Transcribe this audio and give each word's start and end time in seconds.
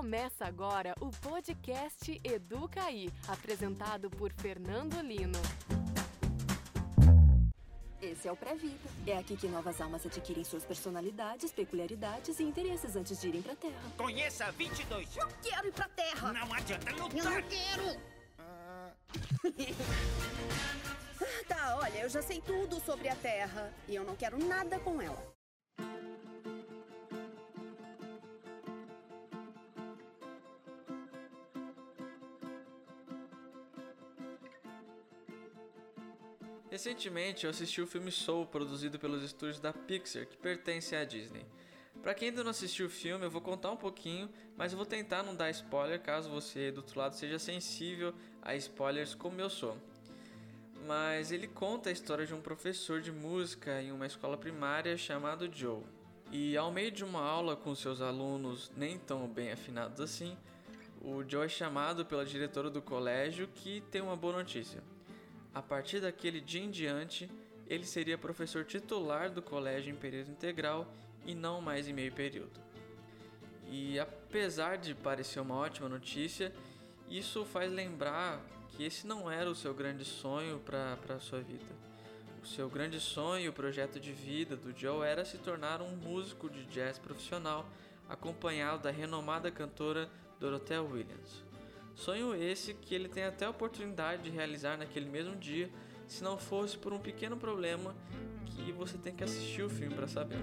Começa 0.00 0.46
agora 0.46 0.94
o 0.98 1.10
podcast 1.10 2.18
Educaí, 2.24 3.12
apresentado 3.28 4.08
por 4.08 4.32
Fernando 4.32 4.98
Lino. 5.02 5.38
Esse 8.00 8.26
é 8.26 8.32
o 8.32 8.34
Pré-Vida. 8.34 8.88
É 9.06 9.18
aqui 9.18 9.36
que 9.36 9.46
novas 9.46 9.78
almas 9.78 10.06
adquirem 10.06 10.42
suas 10.42 10.64
personalidades, 10.64 11.52
peculiaridades 11.52 12.40
e 12.40 12.44
interesses 12.44 12.96
antes 12.96 13.20
de 13.20 13.28
irem 13.28 13.42
pra 13.42 13.54
Terra. 13.54 13.78
Conheça 13.98 14.50
22. 14.52 15.16
Não 15.16 15.28
quero 15.42 15.68
ir 15.68 15.72
pra 15.72 15.88
Terra. 15.90 16.32
Não 16.32 16.54
adianta 16.54 16.92
lutar. 16.92 17.18
Eu 17.18 17.24
não 17.30 17.42
quero. 17.42 18.00
Ah, 18.38 18.92
Tá, 21.46 21.76
olha, 21.76 21.98
eu 21.98 22.08
já 22.08 22.22
sei 22.22 22.40
tudo 22.40 22.80
sobre 22.80 23.10
a 23.10 23.16
Terra 23.16 23.70
e 23.86 23.96
eu 23.96 24.04
não 24.04 24.16
quero 24.16 24.38
nada 24.38 24.78
com 24.78 25.02
ela. 25.02 25.39
Recentemente 37.00 37.44
eu 37.44 37.50
assisti 37.50 37.80
o 37.80 37.86
filme 37.86 38.12
Soul, 38.12 38.44
produzido 38.44 38.98
pelos 38.98 39.22
estúdios 39.22 39.58
da 39.58 39.72
Pixar, 39.72 40.26
que 40.26 40.36
pertence 40.36 40.94
à 40.94 41.02
Disney. 41.02 41.46
Pra 42.02 42.12
quem 42.12 42.28
ainda 42.28 42.44
não 42.44 42.50
assistiu 42.50 42.88
o 42.88 42.90
filme, 42.90 43.24
eu 43.24 43.30
vou 43.30 43.40
contar 43.40 43.70
um 43.70 43.76
pouquinho, 43.76 44.28
mas 44.54 44.72
eu 44.72 44.76
vou 44.76 44.84
tentar 44.84 45.22
não 45.22 45.34
dar 45.34 45.48
spoiler 45.48 45.98
caso 45.98 46.28
você 46.28 46.70
do 46.70 46.82
outro 46.82 47.00
lado 47.00 47.14
seja 47.14 47.38
sensível 47.38 48.12
a 48.42 48.54
spoilers 48.54 49.14
como 49.14 49.40
eu 49.40 49.48
sou. 49.48 49.78
Mas 50.86 51.32
ele 51.32 51.48
conta 51.48 51.88
a 51.88 51.92
história 51.92 52.26
de 52.26 52.34
um 52.34 52.40
professor 52.42 53.00
de 53.00 53.10
música 53.10 53.80
em 53.80 53.92
uma 53.92 54.06
escola 54.06 54.36
primária 54.36 54.94
chamado 54.98 55.48
Joe. 55.50 55.82
E 56.30 56.54
ao 56.54 56.70
meio 56.70 56.90
de 56.90 57.02
uma 57.02 57.22
aula 57.22 57.56
com 57.56 57.74
seus 57.74 58.02
alunos 58.02 58.70
nem 58.76 58.98
tão 58.98 59.26
bem 59.26 59.52
afinados 59.52 60.02
assim, 60.02 60.36
o 61.00 61.24
Joe 61.26 61.46
é 61.46 61.48
chamado 61.48 62.04
pela 62.04 62.26
diretora 62.26 62.68
do 62.68 62.82
colégio 62.82 63.48
que 63.48 63.80
tem 63.90 64.02
uma 64.02 64.16
boa 64.16 64.34
notícia. 64.34 64.82
A 65.54 65.60
partir 65.60 66.00
daquele 66.00 66.40
dia 66.40 66.62
em 66.62 66.70
diante, 66.70 67.28
ele 67.66 67.84
seria 67.84 68.18
professor 68.18 68.64
titular 68.64 69.30
do 69.30 69.42
colégio 69.42 69.92
em 69.92 69.96
período 69.96 70.30
integral 70.30 70.92
e 71.26 71.34
não 71.34 71.60
mais 71.60 71.88
em 71.88 71.92
meio 71.92 72.12
período. 72.12 72.60
E 73.68 73.98
apesar 73.98 74.76
de 74.76 74.94
parecer 74.94 75.40
uma 75.40 75.54
ótima 75.54 75.88
notícia, 75.88 76.52
isso 77.08 77.44
faz 77.44 77.70
lembrar 77.70 78.40
que 78.68 78.84
esse 78.84 79.06
não 79.06 79.30
era 79.30 79.50
o 79.50 79.54
seu 79.54 79.74
grande 79.74 80.04
sonho 80.04 80.60
para 80.60 80.96
a 81.08 81.20
sua 81.20 81.40
vida. 81.40 81.74
O 82.42 82.46
seu 82.46 82.68
grande 82.68 82.98
sonho, 82.98 83.50
o 83.50 83.54
projeto 83.54 84.00
de 84.00 84.12
vida 84.12 84.56
do 84.56 84.76
Joe 84.76 85.06
era 85.06 85.24
se 85.24 85.38
tornar 85.38 85.82
um 85.82 85.94
músico 85.94 86.48
de 86.48 86.64
jazz 86.66 86.98
profissional, 86.98 87.68
acompanhado 88.08 88.84
da 88.84 88.90
renomada 88.90 89.50
cantora 89.50 90.08
Dorothea 90.40 90.82
Williams. 90.82 91.49
Sonho 92.00 92.34
esse 92.34 92.72
que 92.72 92.94
ele 92.94 93.10
tem 93.10 93.24
até 93.24 93.44
a 93.44 93.50
oportunidade 93.50 94.22
de 94.22 94.30
realizar 94.30 94.78
naquele 94.78 95.04
mesmo 95.04 95.36
dia, 95.36 95.70
se 96.06 96.24
não 96.24 96.38
fosse 96.38 96.78
por 96.78 96.94
um 96.94 96.98
pequeno 96.98 97.36
problema 97.36 97.94
que 98.46 98.72
você 98.72 98.96
tem 98.96 99.14
que 99.14 99.22
assistir 99.22 99.62
o 99.62 99.68
filme 99.68 99.94
para 99.94 100.08
saber. 100.08 100.38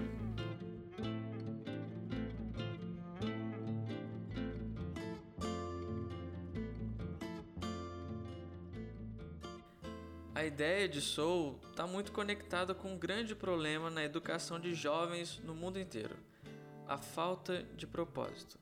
A 10.32 10.44
ideia 10.44 10.88
de 10.88 11.00
Soul 11.00 11.58
está 11.70 11.88
muito 11.88 12.12
conectada 12.12 12.72
com 12.72 12.92
um 12.92 12.96
grande 12.96 13.34
problema 13.34 13.90
na 13.90 14.04
educação 14.04 14.60
de 14.60 14.74
jovens 14.74 15.40
no 15.42 15.56
mundo 15.56 15.80
inteiro: 15.80 16.14
a 16.86 16.96
falta 16.96 17.64
de 17.76 17.84
propósito. 17.84 18.56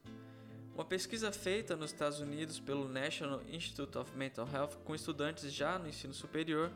Uma 0.76 0.84
pesquisa 0.84 1.32
feita 1.32 1.74
nos 1.74 1.90
Estados 1.90 2.20
Unidos 2.20 2.60
pelo 2.60 2.86
National 2.86 3.40
Institute 3.48 3.96
of 3.96 4.14
Mental 4.14 4.46
Health 4.52 4.76
com 4.84 4.94
estudantes 4.94 5.50
já 5.50 5.78
no 5.78 5.88
ensino 5.88 6.12
superior 6.12 6.70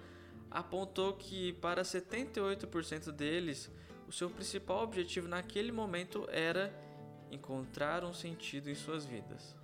apontou 0.51 1.13
que 1.13 1.53
para 1.53 1.83
78% 1.83 3.13
deles, 3.13 3.71
o 4.09 4.13
seu 4.13 4.31
principal 4.31 4.85
objetivo 4.85 5.29
naquele 5.29 5.71
momento 5.71 6.27
era 6.31 6.75
encontrar 7.31 8.03
um 8.03 8.15
sentido 8.15 8.71
em 8.71 8.75
suas 8.75 9.05
vidas. 9.05 9.55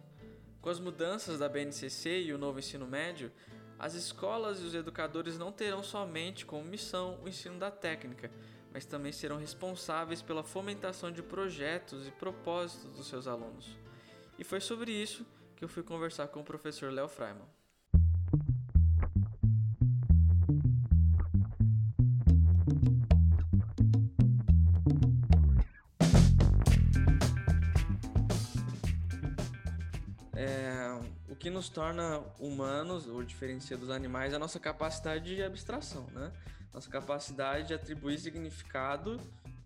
Com 0.61 0.69
as 0.69 0.79
mudanças 0.79 1.39
da 1.39 1.49
BNCC 1.49 2.25
e 2.25 2.35
o 2.35 2.39
novo 2.39 2.59
ensino 2.59 2.87
médio, 2.87 3.33
as 3.79 3.95
escolas 3.95 4.61
e 4.61 4.65
os 4.65 4.75
educadores 4.75 5.39
não 5.39 5.51
terão 5.51 5.83
somente 5.83 6.45
como 6.45 6.63
missão 6.63 7.19
o 7.25 7.29
ensino 7.29 7.59
da 7.59 7.71
técnica, 7.71 8.31
mas 8.71 8.85
também 8.85 9.13
serão 9.13 9.39
responsáveis 9.39 10.21
pela 10.21 10.45
fomentação 10.45 11.11
de 11.11 11.23
projetos 11.23 12.07
e 12.07 12.11
propósitos 12.11 12.91
dos 12.91 13.07
seus 13.07 13.27
alunos. 13.27 13.86
E 14.39 14.45
foi 14.45 14.61
sobre 14.61 14.93
isso 14.93 15.25
que 15.57 15.65
eu 15.65 15.69
fui 15.69 15.83
conversar 15.83 16.29
com 16.29 16.41
o 16.41 16.45
professor 16.45 16.93
Léo 16.93 17.09
Freiman. 17.09 17.47
É, 30.35 31.01
o 31.31 31.35
que 31.35 31.49
nos 31.49 31.71
torna 31.71 32.19
humanos, 32.39 33.07
ou 33.07 33.23
diferencia 33.23 33.79
dos 33.79 33.89
animais, 33.89 34.35
é 34.35 34.37
a 34.37 34.39
nossa 34.39 34.61
capacidade 34.61 35.35
de 35.35 35.43
abstração, 35.43 36.07
né? 36.13 36.31
Nossa 36.75 36.91
capacidade 36.91 37.69
de 37.69 37.75
atribuir 37.75 38.19
significado 38.19 39.19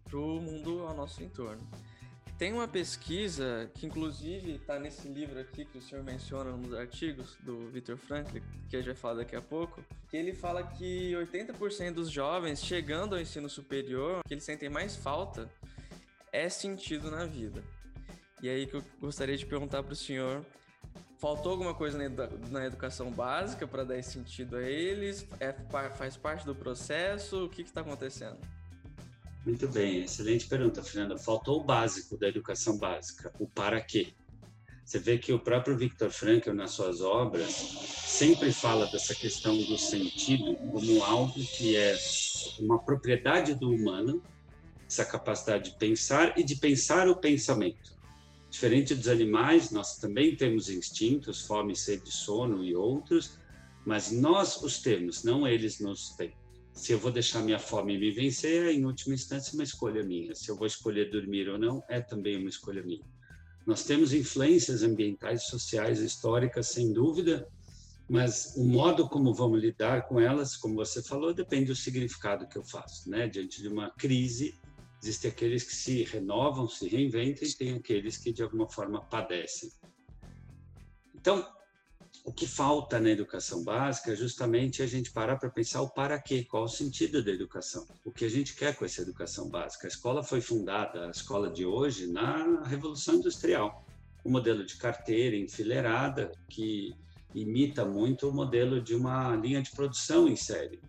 para 0.04 0.16
o 0.16 0.40
mundo 0.40 0.86
ao 0.86 0.94
nosso 0.94 1.20
entorno. 1.24 1.68
Tem 2.40 2.54
uma 2.54 2.66
pesquisa 2.66 3.70
que, 3.74 3.84
inclusive, 3.84 4.52
está 4.52 4.78
nesse 4.78 5.06
livro 5.06 5.38
aqui 5.38 5.66
que 5.66 5.76
o 5.76 5.82
senhor 5.82 6.02
menciona 6.02 6.50
nos 6.52 6.72
artigos 6.72 7.36
do 7.42 7.68
Victor 7.68 7.98
Frankl, 7.98 8.38
que 8.66 8.76
a 8.76 8.78
gente 8.78 8.86
vai 8.86 8.94
falar 8.94 9.14
daqui 9.16 9.36
a 9.36 9.42
pouco, 9.42 9.84
que 10.08 10.16
ele 10.16 10.32
fala 10.32 10.62
que 10.62 11.12
80% 11.12 11.92
dos 11.92 12.10
jovens 12.10 12.64
chegando 12.64 13.14
ao 13.14 13.20
ensino 13.20 13.46
superior, 13.46 14.22
que 14.26 14.32
eles 14.32 14.42
sentem 14.42 14.70
mais 14.70 14.96
falta, 14.96 15.50
é 16.32 16.48
sentido 16.48 17.10
na 17.10 17.26
vida. 17.26 17.62
E 18.42 18.48
aí 18.48 18.66
que 18.66 18.76
eu 18.76 18.82
gostaria 18.98 19.36
de 19.36 19.44
perguntar 19.44 19.82
para 19.82 19.92
o 19.92 19.96
senhor, 19.96 20.42
faltou 21.18 21.52
alguma 21.52 21.74
coisa 21.74 21.98
na 22.50 22.64
educação 22.64 23.10
básica 23.10 23.68
para 23.68 23.84
dar 23.84 23.98
esse 23.98 24.12
sentido 24.12 24.56
a 24.56 24.62
eles? 24.62 25.26
É, 25.40 25.52
faz 25.90 26.16
parte 26.16 26.46
do 26.46 26.54
processo? 26.54 27.44
O 27.44 27.50
que 27.50 27.60
está 27.60 27.82
acontecendo? 27.82 28.38
Muito 29.44 29.66
bem, 29.68 30.04
excelente 30.04 30.46
pergunta, 30.46 30.82
Fernanda. 30.82 31.16
Faltou 31.16 31.60
o 31.60 31.64
básico 31.64 32.16
da 32.16 32.28
educação 32.28 32.76
básica, 32.76 33.32
o 33.38 33.48
para 33.48 33.80
quê. 33.80 34.12
Você 34.84 34.98
vê 34.98 35.18
que 35.18 35.32
o 35.32 35.38
próprio 35.38 35.76
Viktor 35.76 36.10
Frankl, 36.10 36.52
nas 36.52 36.72
suas 36.72 37.00
obras, 37.00 37.52
sempre 37.52 38.52
fala 38.52 38.86
dessa 38.86 39.14
questão 39.14 39.56
do 39.56 39.78
sentido 39.78 40.56
como 40.56 41.02
algo 41.04 41.32
que 41.32 41.76
é 41.76 41.96
uma 42.58 42.78
propriedade 42.84 43.54
do 43.54 43.70
humano, 43.70 44.22
essa 44.86 45.04
capacidade 45.04 45.70
de 45.70 45.78
pensar 45.78 46.36
e 46.36 46.42
de 46.42 46.56
pensar 46.56 47.08
o 47.08 47.16
pensamento. 47.16 47.96
Diferente 48.50 48.94
dos 48.94 49.08
animais, 49.08 49.70
nós 49.70 49.96
também 49.98 50.34
temos 50.34 50.68
instintos, 50.68 51.46
fome, 51.46 51.76
sede, 51.76 52.10
sono 52.10 52.64
e 52.64 52.74
outros, 52.74 53.38
mas 53.86 54.10
nós 54.10 54.60
os 54.60 54.82
temos, 54.82 55.22
não 55.22 55.46
eles 55.46 55.78
nos 55.78 56.10
têm. 56.16 56.39
Se 56.72 56.92
eu 56.92 56.98
vou 56.98 57.10
deixar 57.10 57.42
minha 57.42 57.58
fome 57.58 57.98
me 57.98 58.10
vencer, 58.10 58.66
é, 58.66 58.72
em 58.72 58.84
última 58.84 59.14
instância, 59.14 59.54
uma 59.54 59.62
escolha 59.62 60.02
minha. 60.02 60.34
Se 60.34 60.50
eu 60.50 60.56
vou 60.56 60.66
escolher 60.66 61.10
dormir 61.10 61.48
ou 61.48 61.58
não, 61.58 61.82
é 61.88 62.00
também 62.00 62.36
uma 62.36 62.48
escolha 62.48 62.82
minha. 62.82 63.04
Nós 63.66 63.84
temos 63.84 64.12
influências 64.12 64.82
ambientais, 64.82 65.44
sociais, 65.44 66.00
históricas, 66.00 66.68
sem 66.68 66.92
dúvida, 66.92 67.46
mas 68.08 68.54
o 68.56 68.64
modo 68.64 69.08
como 69.08 69.32
vamos 69.32 69.60
lidar 69.60 70.08
com 70.08 70.18
elas, 70.18 70.56
como 70.56 70.74
você 70.74 71.02
falou, 71.02 71.32
depende 71.32 71.66
do 71.66 71.76
significado 71.76 72.48
que 72.48 72.56
eu 72.56 72.64
faço. 72.64 73.08
Né? 73.08 73.28
Diante 73.28 73.62
de 73.62 73.68
uma 73.68 73.90
crise, 73.90 74.58
existem 75.02 75.30
aqueles 75.30 75.62
que 75.62 75.74
se 75.74 76.02
renovam, 76.04 76.68
se 76.68 76.88
reinventam, 76.88 77.46
e 77.46 77.54
tem 77.54 77.74
aqueles 77.74 78.16
que, 78.16 78.32
de 78.32 78.42
alguma 78.42 78.68
forma, 78.68 79.00
padecem. 79.02 79.70
Então, 81.14 81.46
o 82.24 82.32
que 82.32 82.46
falta 82.46 83.00
na 83.00 83.10
educação 83.10 83.64
básica 83.64 84.12
é 84.12 84.16
justamente 84.16 84.82
a 84.82 84.86
gente 84.86 85.10
parar 85.10 85.36
para 85.36 85.50
pensar 85.50 85.80
o 85.82 85.88
para 85.88 86.20
quê, 86.20 86.44
qual 86.44 86.64
o 86.64 86.68
sentido 86.68 87.24
da 87.24 87.30
educação, 87.30 87.86
o 88.04 88.12
que 88.12 88.24
a 88.24 88.28
gente 88.28 88.54
quer 88.54 88.76
com 88.76 88.84
essa 88.84 89.02
educação 89.02 89.48
básica. 89.48 89.86
A 89.86 89.88
escola 89.88 90.22
foi 90.22 90.40
fundada, 90.40 91.06
a 91.06 91.10
escola 91.10 91.50
de 91.50 91.64
hoje, 91.64 92.06
na 92.06 92.62
Revolução 92.64 93.16
Industrial, 93.16 93.84
o 94.22 94.30
modelo 94.30 94.64
de 94.64 94.76
carteira 94.76 95.36
enfileirada 95.36 96.30
que 96.48 96.94
imita 97.34 97.84
muito 97.84 98.28
o 98.28 98.32
modelo 98.32 98.80
de 98.80 98.94
uma 98.94 99.34
linha 99.36 99.62
de 99.62 99.70
produção 99.70 100.28
em 100.28 100.36
série. 100.36 100.80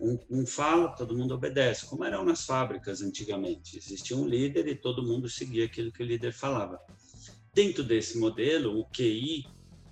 Um, 0.00 0.18
um, 0.30 0.46
fala, 0.46 0.88
todo 0.90 1.16
mundo 1.16 1.34
obedece, 1.34 1.84
como 1.86 2.04
eram 2.04 2.24
nas 2.24 2.46
fábricas 2.46 3.02
antigamente. 3.02 3.76
Existia 3.76 4.16
um 4.16 4.26
líder 4.26 4.68
e 4.68 4.76
todo 4.76 5.02
mundo 5.02 5.28
seguia 5.28 5.64
aquilo 5.64 5.90
que 5.90 6.02
o 6.02 6.06
líder 6.06 6.32
falava. 6.32 6.80
Dentro 7.52 7.82
desse 7.82 8.16
modelo, 8.16 8.78
o 8.78 8.84
QI 8.86 9.44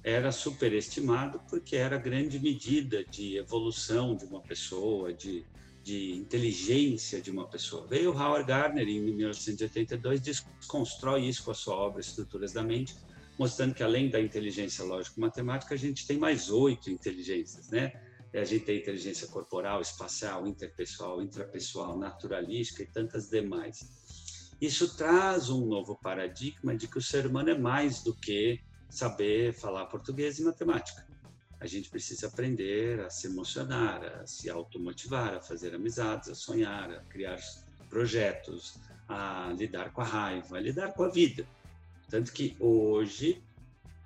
era 0.07 0.31
superestimado 0.31 1.41
porque 1.51 1.75
era 1.75 1.99
grande 1.99 2.39
medida 2.39 3.05
de 3.05 3.37
evolução 3.37 4.15
de 4.15 4.25
uma 4.25 4.41
pessoa, 4.41 5.13
de, 5.13 5.45
de 5.83 6.13
inteligência 6.15 7.21
de 7.21 7.29
uma 7.29 7.49
pessoa. 7.49 7.89
Veio 7.89 8.13
Howard 8.13 8.47
Gardner 8.47 8.87
em 8.87 9.01
1982 9.01 10.21
desconstrói 10.21 11.27
isso 11.27 11.43
com 11.43 11.51
a 11.51 11.55
sua 11.55 11.75
obra 11.75 12.01
Estruturas 12.01 12.53
da 12.53 12.63
Mente, 12.63 12.95
mostrando 13.37 13.75
que 13.75 13.83
além 13.83 14.09
da 14.09 14.21
inteligência 14.21 14.85
lógico-matemática, 14.85 15.75
a 15.75 15.79
gente 15.79 16.07
tem 16.07 16.19
mais 16.19 16.51
oito 16.51 16.89
inteligências, 16.89 17.69
né? 17.71 18.01
A 18.33 18.45
gente 18.45 18.65
tem 18.65 18.79
inteligência 18.79 19.27
corporal, 19.27 19.81
espacial, 19.81 20.47
interpessoal, 20.47 21.21
intrapessoal, 21.21 21.99
naturalística 21.99 22.85
e 22.85 22.87
tantas 22.87 23.29
demais. 23.29 24.55
Isso 24.61 24.97
traz 24.97 25.51
um 25.51 25.67
novo 25.67 25.99
paradigma 26.01 26.77
de 26.77 26.87
que 26.87 26.99
o 26.99 27.03
ser 27.03 27.27
humano 27.27 27.51
é 27.51 27.59
mais 27.59 28.05
do 28.05 28.15
que 28.15 28.61
saber 28.89 29.53
falar 29.53 29.87
português 29.87 30.39
e 30.39 30.45
matemática. 30.45 31.07
A 31.59 31.67
gente 31.67 31.89
precisa 31.89 32.27
aprender 32.27 33.01
a 33.01 33.11
se 33.11 33.27
emocionar, 33.27 34.05
a 34.05 34.27
se 34.27 34.51
automotivar, 34.51 35.35
a 35.35 35.41
fazer 35.41 35.75
amizades, 35.75 36.29
a 36.29 36.35
sonhar, 36.35 36.91
a 36.91 37.01
criar 37.05 37.39
projetos, 37.89 38.79
a 39.09 39.55
lidar 39.57 39.93
com 39.93 40.03
a 40.03 40.05
raiva, 40.05 40.57
a 40.57 40.61
lidar 40.61 40.93
com 40.93 41.05
a 41.05 41.09
vida. 41.09 41.47
Tanto 42.11 42.33
que 42.33 42.57
hoje, 42.61 43.43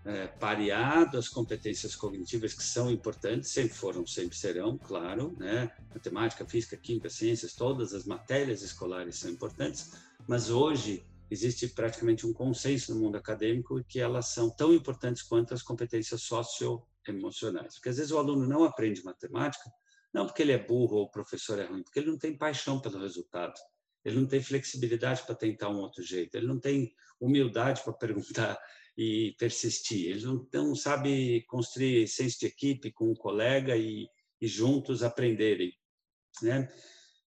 é, 0.04 0.28
pareado 0.28 1.18
as 1.18 1.28
competências 1.28 1.96
cognitivas 1.96 2.54
que 2.54 2.62
são 2.62 2.90
importantes, 2.90 3.50
sempre 3.50 3.74
foram, 3.74 4.06
sempre 4.06 4.36
serão, 4.36 4.78
claro, 4.78 5.34
né? 5.38 5.70
Matemática, 5.92 6.46
física, 6.46 6.76
química, 6.76 7.10
ciências, 7.10 7.52
todas 7.52 7.92
as 7.92 8.04
matérias 8.04 8.62
escolares 8.62 9.16
são 9.16 9.30
importantes, 9.30 9.92
mas 10.26 10.50
hoje 10.50 11.04
existe 11.30 11.68
praticamente 11.68 12.26
um 12.26 12.32
consenso 12.32 12.94
no 12.94 13.00
mundo 13.00 13.16
acadêmico 13.16 13.82
que 13.84 14.00
elas 14.00 14.28
são 14.28 14.50
tão 14.50 14.74
importantes 14.74 15.22
quanto 15.22 15.54
as 15.54 15.62
competências 15.62 16.22
socioemocionais. 16.22 17.74
Porque 17.74 17.88
às 17.88 17.96
vezes 17.96 18.10
o 18.10 18.18
aluno 18.18 18.46
não 18.46 18.64
aprende 18.64 19.04
matemática, 19.04 19.70
não 20.12 20.26
porque 20.26 20.42
ele 20.42 20.52
é 20.52 20.58
burro 20.58 20.96
ou 20.96 21.04
o 21.04 21.10
professor 21.10 21.58
é 21.58 21.66
ruim, 21.66 21.82
porque 21.82 22.00
ele 22.00 22.10
não 22.10 22.18
tem 22.18 22.36
paixão 22.36 22.80
pelo 22.80 22.98
resultado 22.98 23.54
ele 24.04 24.16
não 24.16 24.26
tem 24.26 24.42
flexibilidade 24.42 25.22
para 25.24 25.34
tentar 25.34 25.68
um 25.68 25.80
outro 25.80 26.02
jeito, 26.02 26.34
ele 26.34 26.46
não 26.46 26.58
tem 26.58 26.92
humildade 27.20 27.82
para 27.82 27.92
perguntar 27.92 28.58
e 28.96 29.34
persistir, 29.38 30.10
ele 30.10 30.24
não, 30.24 30.48
não, 30.52 30.74
sabe 30.74 31.42
construir 31.46 32.06
senso 32.08 32.40
de 32.40 32.46
equipe 32.46 32.92
com 32.92 33.10
um 33.10 33.14
colega 33.14 33.76
e, 33.76 34.08
e 34.40 34.46
juntos 34.46 35.02
aprenderem. 35.02 35.72
Né? 36.42 36.68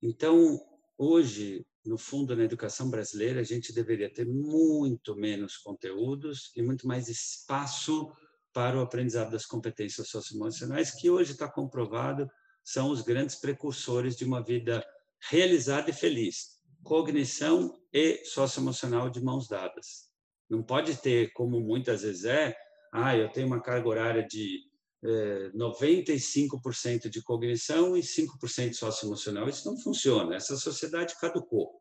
Então, 0.02 0.60
hoje, 0.98 1.66
no 1.85 1.97
fundo, 1.97 2.35
na 2.35 2.44
educação 2.44 2.89
brasileira, 2.89 3.41
a 3.41 3.44
gente 3.44 3.74
deveria 3.74 4.12
ter 4.12 4.25
muito 4.25 5.15
menos 5.15 5.57
conteúdos 5.57 6.51
e 6.56 6.62
muito 6.62 6.88
mais 6.88 7.09
espaço 7.09 8.12
para 8.53 8.77
o 8.77 8.81
aprendizado 8.81 9.31
das 9.31 9.45
competências 9.45 10.09
socioemocionais, 10.09 10.91
que 10.91 11.09
hoje 11.09 11.31
está 11.31 11.47
comprovado 11.47 12.30
são 12.63 12.89
os 12.89 13.01
grandes 13.01 13.35
precursores 13.35 14.15
de 14.15 14.24
uma 14.24 14.41
vida 14.41 14.85
realizada 15.30 15.89
e 15.89 15.94
feliz 15.94 16.53
cognição 16.83 17.80
e 17.91 18.24
socioemocional 18.25 19.09
de 19.09 19.24
mãos 19.24 19.47
dadas. 19.47 20.09
Não 20.50 20.62
pode 20.62 20.97
ter, 20.97 21.31
como 21.33 21.59
muitas 21.62 22.01
vezes 22.01 22.25
é, 22.25 22.56
ah, 22.91 23.15
eu 23.18 23.30
tenho 23.31 23.47
uma 23.47 23.62
carga 23.62 23.88
horária 23.88 24.27
de 24.27 24.59
eh, 25.04 25.52
95% 25.54 27.10
de 27.10 27.22
cognição 27.22 27.98
e 27.98 28.02
5% 28.02 28.74
socioemocional. 28.74 29.50
Isso 29.50 29.70
não 29.70 29.78
funciona. 29.78 30.36
Essa 30.36 30.56
sociedade 30.56 31.16
caducou. 31.20 31.72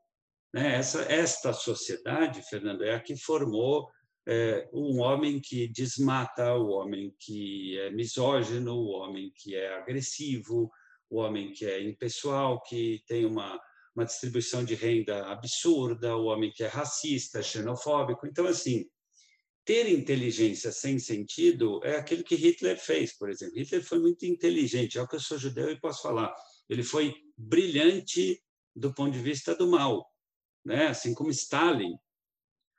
Né? 0.52 0.76
Essa, 0.76 1.02
esta 1.02 1.52
sociedade, 1.52 2.42
Fernando, 2.42 2.82
é 2.82 2.94
a 2.94 3.00
que 3.00 3.16
formou 3.16 3.88
é, 4.26 4.68
um 4.72 5.00
homem 5.00 5.40
que 5.40 5.68
desmata, 5.68 6.54
o 6.54 6.70
homem 6.70 7.14
que 7.18 7.78
é 7.78 7.90
misógino, 7.90 8.74
o 8.74 8.88
homem 8.88 9.32
que 9.36 9.54
é 9.54 9.74
agressivo, 9.74 10.70
o 11.10 11.18
homem 11.18 11.52
que 11.52 11.64
é 11.64 11.82
impessoal, 11.82 12.62
que 12.62 13.02
tem 13.06 13.24
uma 13.24 13.58
uma 13.94 14.04
distribuição 14.04 14.64
de 14.64 14.74
renda 14.74 15.26
absurda, 15.26 16.16
o 16.16 16.24
homem 16.24 16.50
que 16.50 16.64
é 16.64 16.66
racista, 16.66 17.42
xenofóbico. 17.42 18.26
Então, 18.26 18.46
assim, 18.46 18.86
ter 19.64 19.88
inteligência 19.88 20.72
sem 20.72 20.98
sentido 20.98 21.80
é 21.84 21.96
aquilo 21.96 22.24
que 22.24 22.34
Hitler 22.34 22.78
fez, 22.78 23.16
por 23.16 23.30
exemplo. 23.30 23.58
Hitler 23.58 23.82
foi 23.82 23.98
muito 23.98 24.24
inteligente, 24.26 24.98
é 24.98 25.02
o 25.02 25.08
que 25.08 25.16
eu 25.16 25.20
sou 25.20 25.38
judeu 25.38 25.70
e 25.70 25.80
posso 25.80 26.02
falar. 26.02 26.34
Ele 26.68 26.82
foi 26.82 27.14
brilhante 27.36 28.42
do 28.74 28.92
ponto 28.92 29.12
de 29.12 29.20
vista 29.20 29.54
do 29.54 29.68
mal, 29.68 30.10
né? 30.64 30.86
assim 30.86 31.14
como 31.14 31.30
Stalin. 31.30 31.96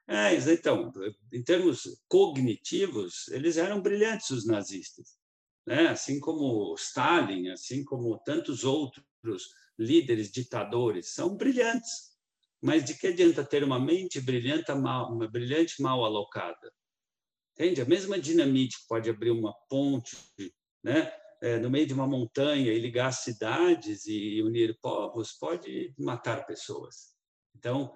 É, 0.08 0.36
então, 0.36 0.92
em 1.32 1.42
termos 1.42 2.02
cognitivos, 2.10 3.30
eles 3.30 3.56
eram 3.56 3.82
brilhantes, 3.82 4.30
os 4.32 4.46
nazistas. 4.46 5.18
Né? 5.66 5.88
Assim 5.88 6.20
como 6.20 6.76
Stalin, 6.76 7.50
assim 7.50 7.86
como 7.86 8.20
tantos 8.20 8.66
outros 8.66 9.48
líderes 9.78 10.32
ditadores 10.32 11.14
são 11.14 11.38
brilhantes. 11.38 12.13
Mas 12.64 12.86
de 12.86 12.94
que 12.98 13.08
adianta 13.08 13.44
ter 13.44 13.62
uma 13.62 13.78
mente 13.78 14.22
brilhante 14.22 14.72
mal, 14.74 15.12
uma 15.12 15.28
brilhante 15.28 15.82
mal 15.82 16.06
alocada? 16.06 16.72
Entende? 17.52 17.82
A 17.82 17.86
mesma 17.86 18.18
dinamite 18.18 18.80
que 18.80 18.88
pode 18.88 19.10
abrir 19.10 19.32
uma 19.32 19.54
ponte, 19.70 20.16
né? 20.82 21.14
É, 21.42 21.60
no 21.60 21.70
meio 21.70 21.86
de 21.86 21.94
uma 21.94 22.08
montanha 22.08 22.72
e 22.72 22.80
ligar 22.80 23.12
cidades 23.12 24.06
e 24.06 24.42
unir 24.42 24.80
povos, 24.82 25.34
pode 25.34 25.94
matar 26.00 26.46
pessoas. 26.46 27.14
Então, 27.54 27.94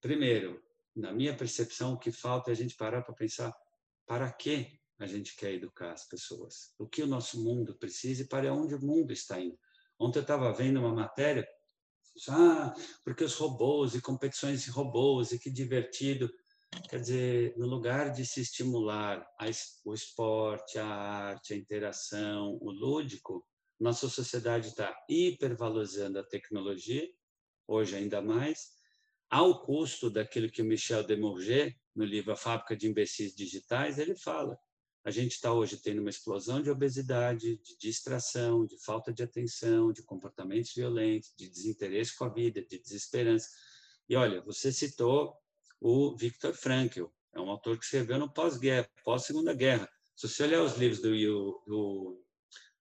primeiro, 0.00 0.62
na 0.94 1.12
minha 1.12 1.36
percepção, 1.36 1.92
o 1.92 1.98
que 1.98 2.10
falta 2.10 2.50
é 2.50 2.52
a 2.52 2.56
gente 2.56 2.74
parar 2.74 3.02
para 3.02 3.14
pensar 3.14 3.54
para 4.06 4.32
que 4.32 4.80
a 4.98 5.06
gente 5.06 5.36
quer 5.36 5.52
educar 5.52 5.92
as 5.92 6.08
pessoas, 6.08 6.72
o 6.78 6.88
que 6.88 7.02
o 7.02 7.06
nosso 7.06 7.44
mundo 7.44 7.76
precisa 7.76 8.22
e 8.22 8.26
para 8.26 8.50
onde 8.54 8.74
o 8.74 8.80
mundo 8.80 9.12
está 9.12 9.38
indo. 9.38 9.58
Ontem 9.98 10.20
eu 10.20 10.22
estava 10.22 10.50
vendo 10.54 10.80
uma 10.80 10.94
matéria, 10.94 11.46
ah, 12.28 12.74
porque 13.04 13.24
os 13.24 13.34
robôs 13.34 13.94
e 13.94 14.00
competições 14.00 14.62
de 14.62 14.70
robôs 14.70 15.32
e 15.32 15.38
que 15.38 15.50
divertido. 15.50 16.30
Quer 16.88 17.00
dizer, 17.00 17.54
no 17.56 17.66
lugar 17.66 18.10
de 18.12 18.26
se 18.26 18.40
estimular 18.40 19.26
a, 19.40 19.46
o 19.84 19.94
esporte, 19.94 20.78
a 20.78 20.86
arte, 20.86 21.54
a 21.54 21.56
interação, 21.56 22.58
o 22.60 22.70
lúdico, 22.70 23.46
nossa 23.78 24.08
sociedade 24.08 24.68
está 24.68 24.96
hipervalorizando 25.08 26.18
a 26.18 26.24
tecnologia, 26.24 27.08
hoje 27.66 27.96
ainda 27.96 28.22
mais, 28.22 28.72
ao 29.30 29.64
custo 29.64 30.10
daquilo 30.10 30.50
que 30.50 30.62
o 30.62 30.64
Michel 30.64 31.04
Demorger, 31.04 31.76
no 31.94 32.04
livro 32.04 32.32
A 32.32 32.36
Fábrica 32.36 32.76
de 32.76 32.88
Imbecis 32.88 33.34
Digitais, 33.34 33.98
ele 33.98 34.16
fala. 34.16 34.58
A 35.06 35.10
gente 35.12 35.36
está 35.36 35.52
hoje 35.52 35.76
tendo 35.76 36.00
uma 36.00 36.10
explosão 36.10 36.60
de 36.60 36.68
obesidade, 36.68 37.58
de 37.58 37.78
distração, 37.78 38.66
de 38.66 38.76
falta 38.76 39.12
de 39.12 39.22
atenção, 39.22 39.92
de 39.92 40.02
comportamentos 40.02 40.74
violentos, 40.74 41.32
de 41.38 41.48
desinteresse 41.48 42.16
com 42.16 42.24
a 42.24 42.28
vida, 42.28 42.60
de 42.60 42.76
desesperança. 42.76 43.48
E 44.08 44.16
olha, 44.16 44.42
você 44.42 44.72
citou 44.72 45.36
o 45.80 46.16
Viktor 46.16 46.52
Frankl, 46.52 47.04
é 47.32 47.40
um 47.40 47.48
autor 47.48 47.78
que 47.78 47.84
escreveu 47.84 48.18
no 48.18 48.28
pós-guerra, 48.28 48.90
pós-segunda 49.04 49.54
guerra. 49.54 49.88
Se 50.16 50.28
você 50.28 50.42
olhar 50.42 50.64
os 50.64 50.76
livros 50.76 51.00
do, 51.00 51.62
do, 51.64 52.24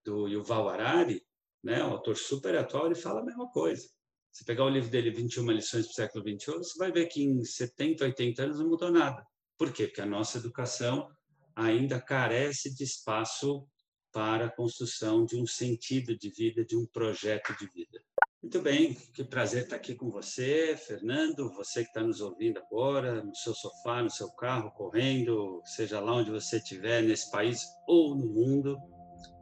do 0.04 0.28
Yuval 0.28 0.68
Harari, 0.70 1.24
né, 1.64 1.84
um 1.84 1.92
autor 1.92 2.18
super 2.18 2.58
atual, 2.58 2.88
ele 2.88 2.96
fala 2.96 3.22
a 3.22 3.24
mesma 3.24 3.52
coisa. 3.52 3.88
Se 4.32 4.44
pegar 4.44 4.66
o 4.66 4.70
livro 4.70 4.90
dele, 4.90 5.12
21 5.12 5.52
lições 5.52 5.86
para 5.86 5.92
o 5.92 5.96
século 5.96 6.24
XXI, 6.28 6.54
você 6.54 6.80
vai 6.80 6.92
ver 6.92 7.06
que 7.06 7.22
em 7.22 7.46
70, 7.46 8.04
80 8.04 8.44
anos 8.46 8.60
não 8.60 8.68
mudou 8.68 8.92
nada. 8.92 9.24
Por 9.60 9.72
quê? 9.72 9.86
Porque 9.86 10.02
a 10.02 10.08
nossa 10.08 10.40
educação 10.40 11.08
ainda 11.56 12.02
carece 12.02 12.74
de 12.74 12.84
espaço 12.84 13.68
para 14.12 14.46
a 14.46 14.52
construção 14.52 15.26
de 15.26 15.36
um 15.36 15.46
sentido 15.46 16.18
de 16.18 16.30
vida, 16.30 16.64
de 16.64 16.76
um 16.76 16.86
projeto 16.86 17.56
de 17.58 17.68
vida. 17.68 18.00
Muito 18.42 18.62
bem, 18.62 18.94
que 18.94 19.24
prazer 19.24 19.64
estar 19.64 19.76
aqui 19.76 19.96
com 19.96 20.12
você, 20.12 20.78
Fernando, 20.78 21.52
você 21.56 21.82
que 21.82 21.90
está 21.90 22.02
nos 22.02 22.22
ouvindo 22.22 22.60
agora, 22.60 23.24
no 23.24 23.36
seu 23.36 23.56
sofá, 23.56 24.04
no 24.04 24.10
seu 24.10 24.30
carro, 24.34 24.72
correndo, 24.72 25.62
seja 25.66 26.00
lá 26.00 26.14
onde 26.14 26.30
você 26.30 26.58
estiver, 26.58 27.02
nesse 27.02 27.32
país 27.32 27.62
ou 27.88 28.16
no 28.16 28.28
mundo. 28.28 28.78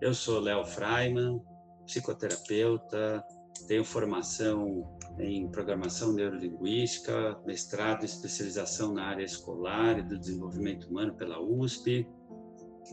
Eu 0.02 0.14
sou 0.14 0.40
Léo 0.40 0.64
Freiman, 0.64 1.42
psicoterapeuta, 1.86 3.22
tenho 3.68 3.84
formação 3.84 4.98
em 5.20 5.48
programação 5.48 6.14
neurolinguística, 6.14 7.40
mestrado 7.46 8.04
e 8.04 8.06
especialização 8.06 8.94
na 8.94 9.06
área 9.06 9.24
escolar 9.24 10.00
e 10.00 10.04
do 10.04 10.18
desenvolvimento 10.18 10.90
humano 10.90 11.14
pela 11.14 11.42
USP. 11.42 12.08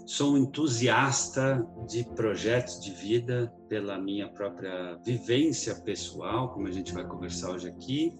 Sou 0.07 0.35
um 0.35 0.39
entusiasta 0.39 1.67
de 1.89 2.05
projetos 2.15 2.81
de 2.81 2.93
vida 2.93 3.53
pela 3.69 3.99
minha 3.99 4.29
própria 4.29 4.97
vivência 5.05 5.75
pessoal, 5.75 6.53
como 6.53 6.69
a 6.69 6.71
gente 6.71 6.93
vai 6.93 7.07
conversar 7.07 7.51
hoje 7.51 7.69
aqui, 7.69 8.17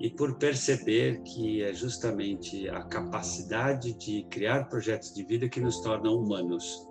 e 0.00 0.10
por 0.10 0.36
perceber 0.38 1.22
que 1.22 1.62
é 1.62 1.72
justamente 1.72 2.68
a 2.68 2.82
capacidade 2.82 3.92
de 3.94 4.24
criar 4.24 4.68
projetos 4.68 5.14
de 5.14 5.22
vida 5.22 5.48
que 5.48 5.60
nos 5.60 5.80
tornam 5.82 6.16
humanos. 6.16 6.84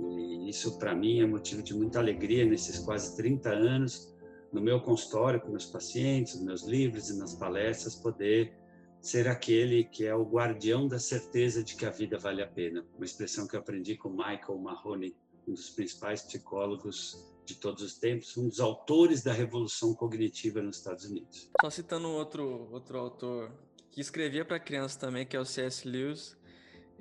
E 0.00 0.50
isso, 0.50 0.76
para 0.78 0.94
mim, 0.94 1.20
é 1.20 1.26
motivo 1.26 1.62
de 1.62 1.72
muita 1.72 2.00
alegria 2.00 2.44
nesses 2.44 2.80
quase 2.80 3.16
30 3.16 3.48
anos 3.50 4.15
no 4.56 4.62
meu 4.62 4.80
consultório 4.80 5.38
com 5.38 5.50
meus 5.50 5.66
pacientes, 5.66 6.36
nos 6.36 6.44
meus 6.44 6.62
livros 6.62 7.10
e 7.10 7.18
nas 7.18 7.34
palestras, 7.34 7.94
poder 7.94 8.56
ser 9.02 9.28
aquele 9.28 9.84
que 9.84 10.06
é 10.06 10.14
o 10.14 10.24
guardião 10.24 10.88
da 10.88 10.98
certeza 10.98 11.62
de 11.62 11.76
que 11.76 11.84
a 11.84 11.90
vida 11.90 12.18
vale 12.18 12.42
a 12.42 12.46
pena. 12.46 12.82
Uma 12.96 13.04
expressão 13.04 13.46
que 13.46 13.54
eu 13.54 13.60
aprendi 13.60 13.96
com 13.96 14.08
Michael 14.08 14.58
Mahoney, 14.58 15.14
um 15.46 15.52
dos 15.52 15.68
principais 15.68 16.22
psicólogos 16.22 17.22
de 17.44 17.54
todos 17.56 17.82
os 17.82 17.98
tempos, 17.98 18.34
um 18.38 18.48
dos 18.48 18.58
autores 18.58 19.22
da 19.22 19.32
revolução 19.32 19.94
cognitiva 19.94 20.62
nos 20.62 20.78
Estados 20.78 21.04
Unidos. 21.04 21.50
Só 21.60 21.68
citando 21.68 22.08
outro 22.08 22.66
outro 22.72 22.98
autor 22.98 23.52
que 23.90 24.00
escrevia 24.00 24.44
para 24.44 24.58
crianças 24.58 24.96
também, 24.96 25.26
que 25.26 25.36
é 25.36 25.40
o 25.40 25.44
C.S. 25.44 25.86
Lewis, 25.86 26.34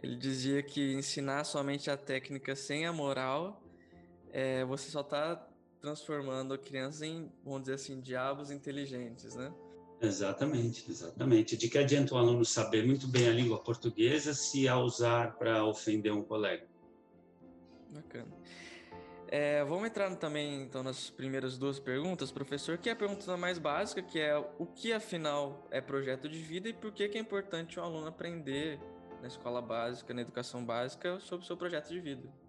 Ele 0.04 0.18
dizia 0.18 0.62
que 0.62 0.94
ensinar 0.94 1.46
somente 1.46 1.90
a 1.90 1.96
técnica 1.96 2.54
sem 2.54 2.86
a 2.86 2.92
moral, 2.92 3.64
é, 4.34 4.66
você 4.66 4.92
só 4.92 5.00
está 5.00 5.55
transformando 5.80 6.54
a 6.54 6.58
criança 6.58 7.06
em, 7.06 7.32
vamos 7.44 7.62
dizer 7.62 7.74
assim, 7.74 8.00
diabos 8.00 8.52
inteligentes, 8.52 9.36
né? 9.36 9.54
Exatamente, 10.02 10.90
exatamente. 10.90 11.58
De 11.58 11.70
que 11.70 11.78
adianta 11.78 12.14
o 12.16 12.18
aluno 12.18 12.44
saber 12.44 12.86
muito 12.86 13.08
bem 13.08 13.28
a 13.28 13.32
língua 13.32 13.58
portuguesa 13.60 14.34
se 14.34 14.68
a 14.68 14.78
usar 14.78 15.36
para 15.38 15.66
ofender 15.66 16.12
um 16.12 16.24
colega? 16.24 16.68
Bacana. 17.90 18.36
É, 19.28 19.64
vamos 19.64 19.88
entrar 19.88 20.14
também 20.18 20.62
então 20.62 20.84
nas 20.84 21.10
primeiras 21.10 21.58
duas 21.58 21.80
perguntas, 21.80 22.32
professor, 22.32 22.78
que 22.78 22.90
é 22.90 22.92
a 22.92 22.96
pergunta 22.96 23.36
mais 23.36 23.58
básica, 23.58 24.02
que 24.02 24.20
é 24.20 24.38
o 24.38 24.66
que 24.66 24.94
afinal 24.94 25.68
é 25.72 25.82
projeto 25.82 26.30
de 26.30 26.38
vida 26.40 26.70
e 26.70 26.74
por 26.74 26.92
que, 26.92 27.08
que 27.10 27.18
é 27.18 27.22
importante 27.22 27.80
o 27.80 27.84
aluno 27.84 28.08
aprender 28.08 28.80
na 29.22 29.28
escola 29.28 29.62
básica, 29.62 30.14
na 30.14 30.22
educação 30.22 30.64
básica, 30.64 31.20
sobre 31.20 31.44
o 31.44 31.48
seu 31.48 31.58
projeto 31.58 31.90
de 31.90 32.00
vida. 32.00 32.45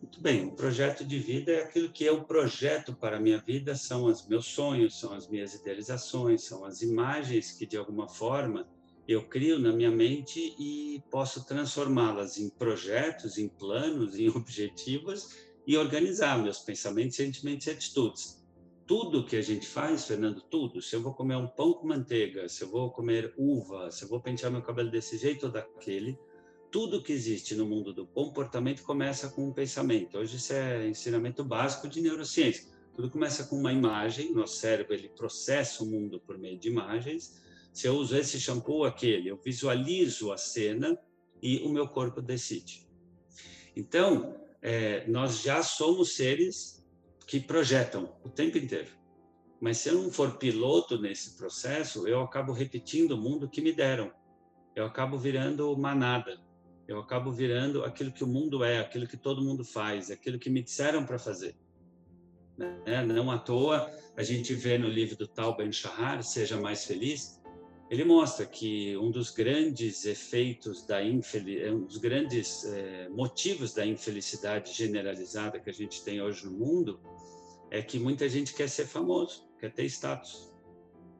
Muito 0.00 0.20
bem, 0.20 0.46
o 0.46 0.52
projeto 0.52 1.04
de 1.04 1.18
vida 1.18 1.50
é 1.50 1.62
aquilo 1.62 1.90
que 1.90 2.06
é 2.06 2.12
o 2.12 2.24
projeto 2.24 2.94
para 2.94 3.16
a 3.16 3.20
minha 3.20 3.38
vida, 3.38 3.74
são 3.74 4.04
os 4.04 4.26
meus 4.28 4.46
sonhos, 4.46 4.98
são 4.98 5.12
as 5.12 5.28
minhas 5.28 5.54
idealizações, 5.54 6.44
são 6.44 6.64
as 6.64 6.82
imagens 6.82 7.52
que 7.52 7.66
de 7.66 7.76
alguma 7.76 8.08
forma 8.08 8.68
eu 9.08 9.26
crio 9.26 9.58
na 9.58 9.72
minha 9.72 9.90
mente 9.90 10.54
e 10.58 11.02
posso 11.10 11.44
transformá-las 11.46 12.38
em 12.38 12.48
projetos, 12.48 13.38
em 13.38 13.48
planos, 13.48 14.16
em 14.18 14.28
objetivos 14.36 15.34
e 15.66 15.76
organizar 15.76 16.40
meus 16.40 16.60
pensamentos, 16.60 17.16
sentimentos 17.16 17.66
e 17.66 17.70
atitudes. 17.70 18.38
Tudo 18.86 19.24
que 19.24 19.36
a 19.36 19.42
gente 19.42 19.66
faz, 19.66 20.04
Fernando, 20.04 20.40
tudo. 20.42 20.80
Se 20.80 20.94
eu 20.94 21.02
vou 21.02 21.12
comer 21.12 21.36
um 21.36 21.46
pão 21.46 21.74
com 21.74 21.88
manteiga, 21.88 22.48
se 22.48 22.62
eu 22.62 22.70
vou 22.70 22.90
comer 22.90 23.34
uva, 23.36 23.90
se 23.90 24.04
eu 24.04 24.08
vou 24.08 24.20
pentear 24.20 24.50
meu 24.50 24.62
cabelo 24.62 24.90
desse 24.90 25.18
jeito 25.18 25.46
ou 25.46 25.52
daquele, 25.52 26.18
tudo 26.70 27.02
que 27.02 27.12
existe 27.12 27.54
no 27.54 27.66
mundo 27.66 27.92
do 27.92 28.06
comportamento 28.06 28.82
começa 28.82 29.28
com 29.28 29.48
um 29.48 29.52
pensamento. 29.52 30.18
Hoje 30.18 30.36
isso 30.36 30.52
é 30.52 30.86
ensinamento 30.86 31.44
básico 31.44 31.88
de 31.88 32.00
neurociência. 32.00 32.64
Tudo 32.94 33.10
começa 33.10 33.44
com 33.44 33.56
uma 33.56 33.72
imagem, 33.72 34.32
nosso 34.32 34.56
cérebro 34.56 34.92
ele 34.92 35.08
processa 35.08 35.82
o 35.82 35.86
mundo 35.86 36.20
por 36.20 36.36
meio 36.36 36.58
de 36.58 36.68
imagens. 36.68 37.40
Se 37.72 37.86
eu 37.86 37.94
uso 37.94 38.16
esse 38.16 38.40
shampoo 38.40 38.84
aquele, 38.84 39.28
eu 39.28 39.36
visualizo 39.36 40.32
a 40.32 40.36
cena 40.36 40.98
e 41.40 41.58
o 41.58 41.68
meu 41.68 41.88
corpo 41.88 42.20
decide. 42.20 42.86
Então, 43.76 44.34
é, 44.60 45.06
nós 45.06 45.40
já 45.40 45.62
somos 45.62 46.16
seres 46.16 46.84
que 47.26 47.38
projetam 47.38 48.16
o 48.24 48.28
tempo 48.28 48.58
inteiro. 48.58 48.90
Mas 49.60 49.78
se 49.78 49.88
eu 49.88 50.02
não 50.02 50.10
for 50.10 50.36
piloto 50.38 51.00
nesse 51.00 51.36
processo, 51.36 52.06
eu 52.06 52.20
acabo 52.20 52.52
repetindo 52.52 53.12
o 53.12 53.18
mundo 53.18 53.48
que 53.48 53.60
me 53.60 53.72
deram. 53.72 54.12
Eu 54.74 54.84
acabo 54.84 55.18
virando 55.18 55.76
manada. 55.76 56.47
Eu 56.88 56.98
acabo 56.98 57.30
virando 57.30 57.84
aquilo 57.84 58.10
que 58.10 58.24
o 58.24 58.26
mundo 58.26 58.64
é, 58.64 58.78
aquilo 58.78 59.06
que 59.06 59.16
todo 59.16 59.44
mundo 59.44 59.62
faz, 59.62 60.10
aquilo 60.10 60.38
que 60.38 60.48
me 60.48 60.62
disseram 60.62 61.04
para 61.04 61.18
fazer. 61.18 61.54
Né? 62.56 63.04
Não 63.04 63.30
à 63.30 63.38
toa, 63.38 63.90
a 64.16 64.22
gente 64.22 64.54
vê 64.54 64.78
no 64.78 64.88
livro 64.88 65.14
do 65.14 65.28
Tal 65.28 65.54
Ben 65.54 65.70
Shahar, 65.70 66.22
Seja 66.22 66.58
Mais 66.58 66.86
Feliz, 66.86 67.38
ele 67.90 68.04
mostra 68.04 68.46
que 68.46 68.96
um 68.96 69.10
dos 69.10 69.30
grandes 69.30 70.04
efeitos 70.04 70.86
da 70.86 71.02
infelicidade, 71.02 71.74
um 71.74 71.84
dos 71.84 71.98
grandes 71.98 72.64
é, 72.64 73.08
motivos 73.10 73.74
da 73.74 73.84
infelicidade 73.86 74.72
generalizada 74.72 75.60
que 75.60 75.70
a 75.70 75.72
gente 75.72 76.02
tem 76.02 76.20
hoje 76.20 76.46
no 76.46 76.52
mundo 76.52 77.00
é 77.70 77.82
que 77.82 77.98
muita 77.98 78.28
gente 78.28 78.54
quer 78.54 78.68
ser 78.68 78.86
famoso, 78.86 79.46
quer 79.58 79.72
ter 79.72 79.84
status. 79.84 80.52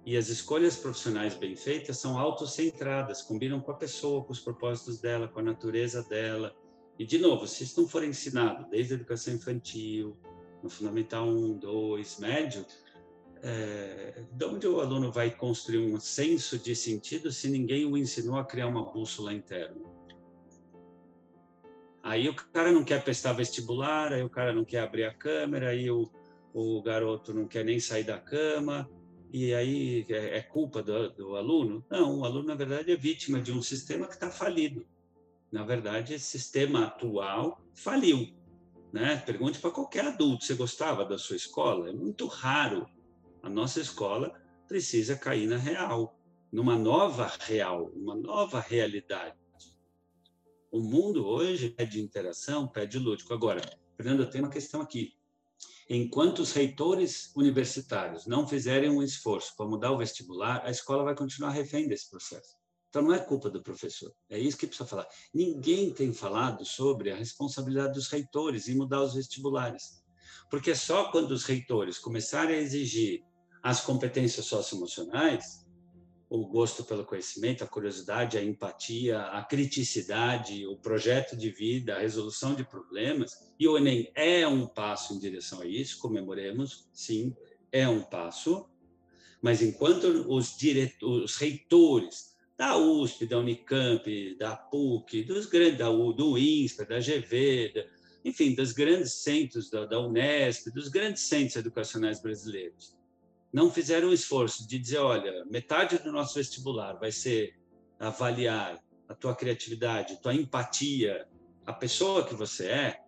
E 0.08 0.16
as 0.16 0.30
escolhas 0.30 0.74
profissionais 0.74 1.34
bem 1.34 1.54
feitas 1.54 1.98
são 1.98 2.18
autocentradas, 2.18 3.20
combinam 3.20 3.60
com 3.60 3.72
a 3.72 3.74
pessoa, 3.74 4.24
com 4.24 4.32
os 4.32 4.40
propósitos 4.40 4.98
dela, 4.98 5.28
com 5.28 5.40
a 5.40 5.42
natureza 5.42 6.02
dela. 6.02 6.56
E, 6.98 7.04
de 7.04 7.18
novo, 7.18 7.46
se 7.46 7.64
isso 7.64 7.78
não 7.78 7.86
for 7.86 8.02
ensinado 8.02 8.66
desde 8.70 8.94
a 8.94 8.96
educação 8.96 9.34
infantil, 9.34 10.16
no 10.62 10.70
Fundamental 10.70 11.28
1, 11.28 11.58
2, 11.58 12.20
médio, 12.20 12.64
é, 13.42 14.24
de 14.32 14.44
onde 14.46 14.66
o 14.66 14.80
aluno 14.80 15.12
vai 15.12 15.30
construir 15.30 15.92
um 15.92 16.00
senso 16.00 16.58
de 16.58 16.74
sentido 16.74 17.30
se 17.30 17.50
ninguém 17.50 17.84
o 17.84 17.94
ensinou 17.94 18.38
a 18.38 18.46
criar 18.46 18.68
uma 18.68 18.90
bússola 18.90 19.34
interna? 19.34 19.84
Aí 22.02 22.26
o 22.30 22.34
cara 22.34 22.72
não 22.72 22.82
quer 22.82 23.04
prestar 23.04 23.34
vestibular, 23.34 24.10
aí 24.10 24.22
o 24.22 24.30
cara 24.30 24.54
não 24.54 24.64
quer 24.64 24.80
abrir 24.80 25.04
a 25.04 25.12
câmera, 25.12 25.68
aí 25.68 25.90
o, 25.90 26.10
o 26.54 26.80
garoto 26.80 27.34
não 27.34 27.46
quer 27.46 27.62
nem 27.62 27.78
sair 27.78 28.04
da 28.04 28.18
cama, 28.18 28.88
e 29.32 29.54
aí 29.54 30.06
é, 30.08 30.38
é 30.38 30.42
culpa 30.42 30.82
do, 30.82 31.10
do, 31.10 31.36
aluno? 31.36 31.84
Não, 31.90 32.20
o 32.20 32.24
aluno, 32.24 32.48
na 32.48 32.54
verdade, 32.54 32.92
é 32.92 32.96
vítima 32.96 33.40
de 33.40 33.52
um 33.52 33.62
sistema 33.62 34.06
que 34.06 34.14
está 34.14 34.30
falido. 34.30 34.86
Na 35.50 35.64
verdade, 35.64 36.14
esse 36.14 36.24
sistema 36.24 36.86
atual 36.86 37.62
faliu. 37.74 38.28
Né? 38.92 39.16
Pergunte 39.18 39.58
para 39.58 39.70
qualquer 39.70 40.06
adulto: 40.06 40.44
você 40.44 40.54
gostava 40.54 41.04
da 41.04 41.18
sua 41.18 41.36
escola? 41.36 41.90
É 41.90 41.92
muito 41.92 42.26
raro 42.26 42.86
a 43.42 43.48
nossa 43.48 43.80
escola 43.80 44.32
precisa 44.66 45.16
cair 45.16 45.46
na 45.46 45.56
real, 45.56 46.18
numa 46.52 46.76
nova 46.76 47.30
real, 47.40 47.90
uma 47.94 48.14
nova 48.14 48.60
realidade. 48.60 49.36
O 50.70 50.80
mundo 50.80 51.26
hoje 51.26 51.70
pede 51.70 52.00
interação, 52.00 52.68
pede 52.68 52.98
lúdico. 52.98 53.32
Agora, 53.32 53.62
Fernando, 53.96 54.28
tenho 54.28 54.44
uma 54.44 54.50
questão 54.50 54.82
aqui. 54.82 55.14
Enquanto 55.90 56.40
os 56.40 56.52
reitores 56.52 57.32
universitários 57.34 58.26
não 58.26 58.46
fizerem 58.46 58.90
um 58.90 59.02
esforço 59.02 59.56
para 59.56 59.66
mudar 59.66 59.90
o 59.90 59.96
vestibular, 59.96 60.60
a 60.62 60.70
escola 60.70 61.02
vai 61.02 61.14
continuar 61.14 61.50
refém 61.50 61.88
desse 61.88 62.10
processo. 62.10 62.58
Então 62.90 63.00
não 63.00 63.14
é 63.14 63.18
culpa 63.18 63.48
do 63.48 63.62
professor, 63.62 64.12
é 64.28 64.38
isso 64.38 64.56
que 64.56 64.66
precisa 64.66 64.88
falar. 64.88 65.06
Ninguém 65.32 65.90
tem 65.92 66.12
falado 66.12 66.64
sobre 66.64 67.10
a 67.10 67.16
responsabilidade 67.16 67.94
dos 67.94 68.08
reitores 68.08 68.68
em 68.68 68.76
mudar 68.76 69.02
os 69.02 69.14
vestibulares. 69.14 70.02
Porque 70.50 70.74
só 70.74 71.10
quando 71.10 71.30
os 71.30 71.44
reitores 71.44 71.98
começarem 71.98 72.56
a 72.56 72.60
exigir 72.60 73.22
as 73.62 73.80
competências 73.80 74.46
socioemocionais, 74.46 75.66
o 76.30 76.46
gosto 76.46 76.84
pelo 76.84 77.04
conhecimento, 77.04 77.64
a 77.64 77.66
curiosidade, 77.66 78.36
a 78.36 78.44
empatia, 78.44 79.20
a 79.20 79.42
criticidade, 79.42 80.66
o 80.66 80.76
projeto 80.76 81.36
de 81.36 81.50
vida, 81.50 81.96
a 81.96 82.00
resolução 82.00 82.54
de 82.54 82.64
problemas, 82.64 83.50
e 83.58 83.66
o 83.66 83.78
Enem 83.78 84.10
é 84.14 84.46
um 84.46 84.66
passo 84.66 85.14
em 85.14 85.18
direção 85.18 85.62
a 85.62 85.66
isso, 85.66 85.98
comemoremos, 85.98 86.88
sim, 86.92 87.34
é 87.72 87.88
um 87.88 88.02
passo, 88.02 88.68
mas 89.40 89.62
enquanto 89.62 90.04
os, 90.28 90.56
diretores, 90.56 91.24
os 91.24 91.36
reitores 91.36 92.36
da 92.58 92.76
USP, 92.76 93.24
da 93.24 93.38
Unicamp, 93.38 94.36
da 94.36 94.56
PUC, 94.56 95.22
dos 95.22 95.46
grandes, 95.46 95.78
da 95.78 95.90
U, 95.90 96.12
do 96.12 96.36
INSPER, 96.36 96.88
da 96.88 96.98
GV, 96.98 97.72
da, 97.72 97.84
enfim, 98.24 98.54
dos 98.54 98.72
grandes 98.72 99.12
centros 99.12 99.70
da, 99.70 99.86
da 99.86 100.00
Unesp, 100.00 100.70
dos 100.72 100.88
grandes 100.88 101.22
centros 101.22 101.56
educacionais 101.56 102.20
brasileiros, 102.20 102.97
não 103.52 103.70
fizeram 103.70 104.08
o 104.08 104.12
esforço 104.12 104.66
de 104.66 104.78
dizer, 104.78 104.98
olha, 104.98 105.44
metade 105.46 105.98
do 105.98 106.12
nosso 106.12 106.34
vestibular 106.34 106.94
vai 106.94 107.10
ser 107.10 107.58
avaliar 107.98 108.78
a 109.08 109.14
tua 109.14 109.34
criatividade, 109.34 110.20
tua 110.20 110.34
empatia, 110.34 111.26
a 111.64 111.72
pessoa 111.72 112.24
que 112.24 112.34
você 112.34 112.66
é, 112.66 113.00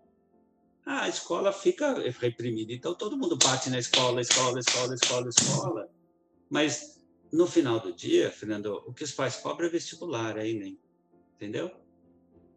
a 0.85 1.09
escola 1.09 1.53
fica 1.53 1.95
reprimida. 2.19 2.73
Então 2.73 2.95
todo 2.95 3.17
mundo 3.17 3.37
bate 3.37 3.71
na 3.71 3.79
escola, 3.79 4.21
escola, 4.21 4.59
escola, 4.59 4.95
escola, 4.95 5.29
escola. 5.29 5.89
Mas 6.49 7.01
no 7.33 7.47
final 7.47 7.79
do 7.79 7.93
dia, 7.93 8.31
Fernando, 8.31 8.83
o 8.87 8.93
que 8.93 9.05
os 9.05 9.13
pais 9.13 9.37
cobram 9.37 9.69
é 9.69 9.71
vestibular, 9.71 10.37
é 10.37 10.49
Enem. 10.49 10.79
Entendeu? 11.37 11.71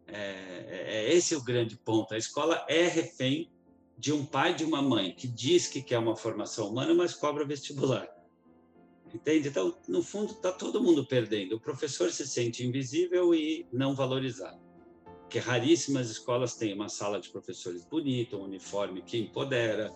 É, 0.06 0.18
é, 0.18 0.94
é 0.96 1.14
esse 1.14 1.36
o 1.36 1.44
grande 1.44 1.76
ponto. 1.76 2.12
A 2.12 2.18
escola 2.18 2.64
é 2.68 2.86
refém 2.86 3.50
de 3.96 4.12
um 4.12 4.24
pai 4.24 4.54
de 4.54 4.64
uma 4.64 4.82
mãe 4.82 5.14
que 5.14 5.26
diz 5.26 5.68
que 5.68 5.82
quer 5.82 5.98
uma 5.98 6.16
formação 6.16 6.68
humana, 6.68 6.94
mas 6.94 7.14
cobra 7.14 7.44
vestibular. 7.44 8.08
Entende? 9.12 9.48
Então, 9.48 9.76
no 9.86 10.02
fundo, 10.02 10.32
está 10.32 10.50
todo 10.50 10.82
mundo 10.82 11.06
perdendo. 11.06 11.54
O 11.54 11.60
professor 11.60 12.10
se 12.10 12.26
sente 12.26 12.66
invisível 12.66 13.32
e 13.32 13.64
não 13.72 13.94
valorizado. 13.94 14.60
Porque 15.20 15.38
raríssimas 15.38 16.10
escolas 16.10 16.56
têm 16.56 16.74
uma 16.74 16.88
sala 16.88 17.20
de 17.20 17.28
professores 17.28 17.84
bonita, 17.84 18.36
um 18.36 18.42
uniforme 18.42 19.02
que 19.02 19.16
empodera, 19.16 19.92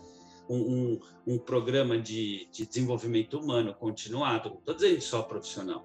um, 0.48 0.56
um, 0.56 1.00
um 1.26 1.38
programa 1.38 1.98
de, 1.98 2.48
de 2.52 2.64
desenvolvimento 2.64 3.38
humano 3.38 3.74
continuado. 3.74 4.54
Estou 4.60 4.74
dizendo 4.74 5.00
só 5.00 5.22
profissional. 5.22 5.84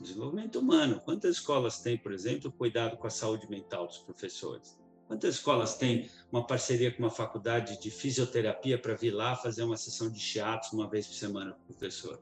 Desenvolvimento 0.00 0.58
humano. 0.58 1.00
Quantas 1.04 1.36
escolas 1.36 1.78
têm, 1.80 1.96
por 1.96 2.12
exemplo, 2.12 2.50
cuidado 2.50 2.96
com 2.96 3.06
a 3.06 3.10
saúde 3.10 3.48
mental 3.48 3.86
dos 3.86 3.98
professores? 3.98 4.76
Quantas 5.06 5.36
escolas 5.36 5.76
têm 5.76 6.10
uma 6.32 6.44
parceria 6.44 6.90
com 6.90 6.98
uma 6.98 7.10
faculdade 7.10 7.80
de 7.80 7.90
fisioterapia 7.90 8.76
para 8.76 8.94
vir 8.94 9.12
lá 9.12 9.36
fazer 9.36 9.62
uma 9.62 9.76
sessão 9.76 10.10
de 10.10 10.18
shiatsu 10.18 10.74
uma 10.74 10.90
vez 10.90 11.06
por 11.06 11.14
semana 11.14 11.52
com 11.52 11.62
o 11.62 11.66
professor? 11.66 12.20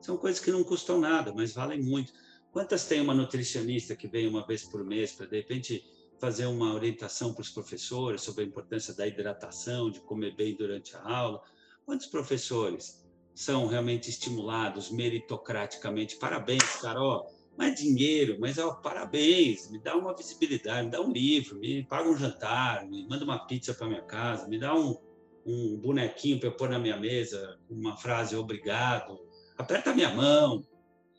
São 0.00 0.16
coisas 0.16 0.40
que 0.40 0.50
não 0.50 0.62
custam 0.62 1.00
nada, 1.00 1.32
mas 1.34 1.52
valem 1.52 1.82
muito. 1.82 2.12
Quantas 2.52 2.84
tem 2.84 3.00
uma 3.00 3.14
nutricionista 3.14 3.96
que 3.96 4.06
vem 4.06 4.28
uma 4.28 4.46
vez 4.46 4.62
por 4.62 4.84
mês 4.84 5.12
para, 5.12 5.26
de 5.26 5.36
repente, 5.36 5.84
fazer 6.20 6.46
uma 6.46 6.72
orientação 6.72 7.34
para 7.34 7.42
os 7.42 7.50
professores 7.50 8.22
sobre 8.22 8.44
a 8.44 8.46
importância 8.46 8.94
da 8.94 9.06
hidratação, 9.06 9.90
de 9.90 10.00
comer 10.00 10.34
bem 10.36 10.56
durante 10.56 10.96
a 10.96 11.02
aula? 11.02 11.42
Quantos 11.84 12.06
professores 12.06 13.04
são 13.34 13.66
realmente 13.66 14.08
estimulados 14.08 14.90
meritocraticamente? 14.90 16.16
Parabéns, 16.16 16.76
Carol! 16.80 17.39
Não 17.60 17.66
é 17.66 17.70
dinheiro, 17.70 18.38
mas 18.40 18.56
ó, 18.56 18.72
parabéns, 18.72 19.70
me 19.70 19.78
dá 19.78 19.94
uma 19.94 20.16
visibilidade, 20.16 20.86
me 20.86 20.90
dá 20.90 21.00
um 21.02 21.12
livro, 21.12 21.58
me 21.58 21.84
paga 21.84 22.08
um 22.08 22.16
jantar, 22.16 22.88
me 22.88 23.06
manda 23.06 23.22
uma 23.22 23.46
pizza 23.46 23.74
para 23.74 23.86
minha 23.86 24.00
casa, 24.00 24.48
me 24.48 24.58
dá 24.58 24.74
um, 24.74 24.96
um 25.44 25.76
bonequinho 25.76 26.40
para 26.40 26.48
eu 26.48 26.56
pôr 26.56 26.70
na 26.70 26.78
minha 26.78 26.96
mesa, 26.96 27.60
uma 27.68 27.98
frase 27.98 28.34
obrigado, 28.34 29.20
aperta 29.58 29.94
minha 29.94 30.10
mão, 30.14 30.64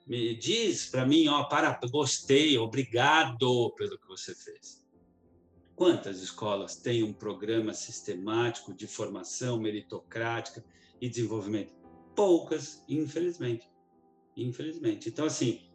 me 0.07 0.36
diz 0.36 0.88
para 0.88 1.05
mim, 1.05 1.27
ó, 1.27 1.43
para, 1.43 1.79
gostei, 1.91 2.57
obrigado 2.57 3.71
pelo 3.75 4.00
que 4.00 4.07
você 4.07 4.33
fez. 4.33 4.83
Quantas 5.75 6.21
escolas 6.21 6.75
têm 6.75 7.03
um 7.03 7.13
programa 7.13 7.71
sistemático 7.74 8.74
de 8.74 8.88
formação 8.88 9.60
meritocrática 9.60 10.65
e 11.00 11.07
desenvolvimento? 11.07 11.74
Poucas, 12.15 12.83
infelizmente. 12.89 13.69
Infelizmente. 14.36 15.10
Então, 15.10 15.25
assim, 15.25 15.70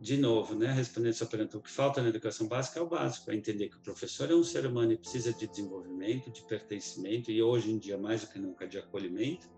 de 0.00 0.16
novo, 0.16 0.54
né, 0.54 0.72
respondendo 0.72 1.14
sua 1.14 1.26
pergunta, 1.26 1.56
o 1.56 1.62
que 1.62 1.70
falta 1.70 2.02
na 2.02 2.08
educação 2.08 2.46
básica 2.46 2.78
é 2.78 2.82
o 2.82 2.86
básico, 2.86 3.30
é 3.30 3.34
entender 3.34 3.68
que 3.68 3.76
o 3.76 3.80
professor 3.80 4.30
é 4.30 4.34
um 4.34 4.42
ser 4.42 4.66
humano 4.66 4.92
e 4.92 4.98
precisa 4.98 5.32
de 5.32 5.46
desenvolvimento, 5.46 6.30
de 6.30 6.42
pertencimento 6.42 7.30
e 7.30 7.42
hoje 7.42 7.70
em 7.70 7.78
dia 7.78 7.96
mais 7.96 8.22
do 8.22 8.28
que 8.28 8.38
nunca 8.38 8.66
de 8.66 8.78
acolhimento. 8.78 9.48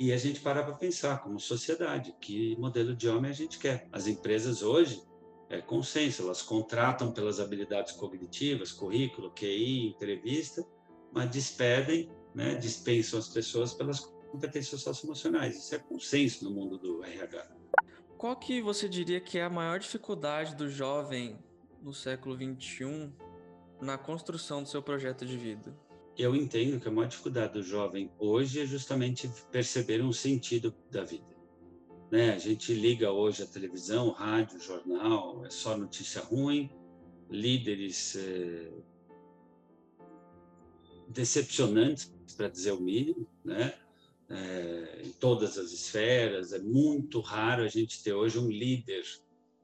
E 0.00 0.12
a 0.12 0.16
gente 0.16 0.40
parar 0.40 0.62
para 0.62 0.74
pensar 0.74 1.22
como 1.22 1.40
sociedade, 1.40 2.14
que 2.20 2.56
modelo 2.56 2.94
de 2.94 3.08
homem 3.08 3.30
a 3.30 3.34
gente 3.34 3.58
quer. 3.58 3.88
As 3.92 4.06
empresas 4.06 4.62
hoje 4.62 5.02
é 5.50 5.60
consenso, 5.60 6.22
elas 6.22 6.42
contratam 6.42 7.12
pelas 7.12 7.40
habilidades 7.40 7.92
cognitivas, 7.92 8.70
currículo, 8.70 9.32
QI, 9.32 9.88
entrevista, 9.88 10.64
mas 11.12 11.30
despedem, 11.30 12.10
né, 12.34 12.54
dispensam 12.54 13.18
as 13.18 13.28
pessoas 13.28 13.74
pelas 13.74 14.00
competências 14.00 14.80
socioemocionais. 14.82 15.56
Isso 15.56 15.74
é 15.74 15.78
consenso 15.78 16.44
no 16.44 16.50
mundo 16.50 16.78
do 16.78 17.02
RH. 17.02 17.58
Qual 18.18 18.34
que 18.34 18.60
você 18.60 18.88
diria 18.88 19.20
que 19.20 19.38
é 19.38 19.44
a 19.44 19.48
maior 19.48 19.78
dificuldade 19.78 20.56
do 20.56 20.68
jovem 20.68 21.38
no 21.80 21.94
século 21.94 22.34
XXI 22.34 23.12
na 23.80 23.96
construção 23.96 24.60
do 24.60 24.68
seu 24.68 24.82
projeto 24.82 25.24
de 25.24 25.36
vida? 25.36 25.72
Eu 26.16 26.34
entendo 26.34 26.80
que 26.80 26.88
a 26.88 26.90
maior 26.90 27.06
dificuldade 27.06 27.52
do 27.52 27.62
jovem 27.62 28.10
hoje 28.18 28.60
é 28.60 28.66
justamente 28.66 29.30
perceber 29.52 30.02
um 30.02 30.12
sentido 30.12 30.74
da 30.90 31.04
vida. 31.04 31.38
Né? 32.10 32.32
A 32.32 32.38
gente 32.38 32.74
liga 32.74 33.12
hoje 33.12 33.44
a 33.44 33.46
televisão, 33.46 34.10
rádio, 34.10 34.58
jornal, 34.58 35.46
é 35.46 35.50
só 35.50 35.76
notícia 35.76 36.20
ruim, 36.20 36.68
líderes 37.30 38.16
é, 38.16 38.72
decepcionantes, 41.06 42.12
para 42.36 42.48
dizer 42.48 42.72
o 42.72 42.80
mínimo, 42.80 43.28
né? 43.44 43.74
É, 44.30 45.02
em 45.04 45.10
todas 45.12 45.58
as 45.58 45.72
esferas. 45.72 46.52
É 46.52 46.58
muito 46.58 47.20
raro 47.20 47.62
a 47.62 47.68
gente 47.68 48.02
ter 48.02 48.12
hoje 48.12 48.38
um 48.38 48.50
líder, 48.50 49.04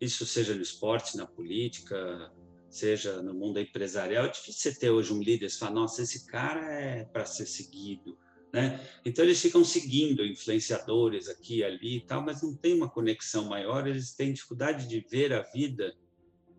isso 0.01 0.27
seja 0.27 0.55
no 0.55 0.63
esporte, 0.63 1.17
na 1.17 1.27
política, 1.27 2.33
seja 2.69 3.23
no 3.23 3.35
mundo 3.35 3.61
empresarial. 3.61 4.27
É 4.27 4.29
difícil 4.29 4.73
você 4.73 4.79
ter 4.79 4.91
hoje 4.91 5.13
um 5.13 5.23
líder 5.23 5.47
e 5.47 5.51
falar, 5.51 5.73
nossa, 5.73 6.03
esse 6.03 6.27
cara 6.27 6.73
é 6.73 7.05
para 7.05 7.25
ser 7.25 7.47
seguido. 7.47 8.19
Né? 8.53 8.81
Então 9.05 9.25
eles 9.25 9.41
ficam 9.41 9.65
seguindo 9.65 10.25
influenciadores 10.25 11.29
aqui 11.29 11.65
ali 11.65 11.97
e 11.97 12.01
tal, 12.01 12.23
mas 12.23 12.41
não 12.41 12.55
tem 12.55 12.75
uma 12.75 12.89
conexão 12.89 13.47
maior, 13.47 13.87
eles 13.87 14.15
têm 14.15 14.33
dificuldade 14.33 14.87
de 14.87 15.01
ver 15.01 15.33
a 15.33 15.43
vida 15.43 15.93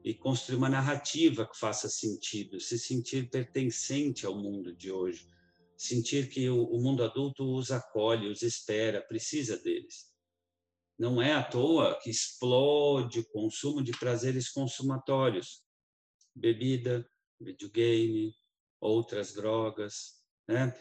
e 0.03 0.13
construir 0.13 0.57
uma 0.57 0.69
narrativa 0.69 1.47
que 1.47 1.57
faça 1.57 1.87
sentido, 1.87 2.59
se 2.59 2.77
sentir 2.77 3.29
pertencente 3.29 4.25
ao 4.25 4.35
mundo 4.35 4.75
de 4.75 4.91
hoje 4.91 5.25
sentir 5.77 6.29
que 6.29 6.49
o, 6.49 6.77
mundo 6.79 7.03
adulto 7.03 7.55
os 7.55 7.71
acolhe, 7.71 8.27
os 8.27 8.41
espera, 8.41 9.01
precisa 9.01 9.57
deles. 9.57 10.11
Não 10.97 11.21
é 11.21 11.33
à 11.33 11.43
toa 11.43 11.99
que 11.99 12.09
explode 12.09 13.19
o 13.19 13.29
consumo 13.29 13.83
de 13.83 13.91
prazeres 13.91 14.49
consumatórios, 14.49 15.61
bebida, 16.33 17.09
videogame, 17.39 18.33
outras 18.79 19.33
drogas, 19.33 20.21
né? 20.47 20.73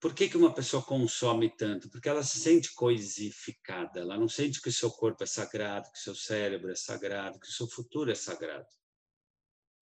Por 0.00 0.14
que, 0.14 0.28
que 0.28 0.36
uma 0.36 0.54
pessoa 0.54 0.80
consome 0.80 1.50
tanto? 1.56 1.90
Porque 1.90 2.08
ela 2.08 2.22
se 2.22 2.38
sente 2.38 2.72
coisificada, 2.72 3.98
ela 4.00 4.16
não 4.16 4.28
sente 4.28 4.62
que 4.62 4.68
o 4.68 4.72
seu 4.72 4.90
corpo 4.92 5.24
é 5.24 5.26
sagrado, 5.26 5.90
que 5.90 5.98
o 5.98 6.02
seu 6.02 6.14
cérebro 6.14 6.70
é 6.70 6.76
sagrado, 6.76 7.40
que 7.40 7.48
o 7.48 7.52
seu 7.52 7.66
futuro 7.66 8.10
é 8.10 8.14
sagrado. 8.14 8.68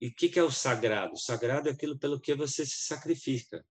E 0.00 0.08
o 0.08 0.14
que, 0.14 0.30
que 0.30 0.38
é 0.38 0.42
o 0.42 0.50
sagrado? 0.50 1.12
O 1.12 1.18
sagrado 1.18 1.68
é 1.68 1.72
aquilo 1.72 1.98
pelo 1.98 2.20
que 2.20 2.34
você 2.34 2.64
se 2.64 2.86
sacrifica. 2.86 3.64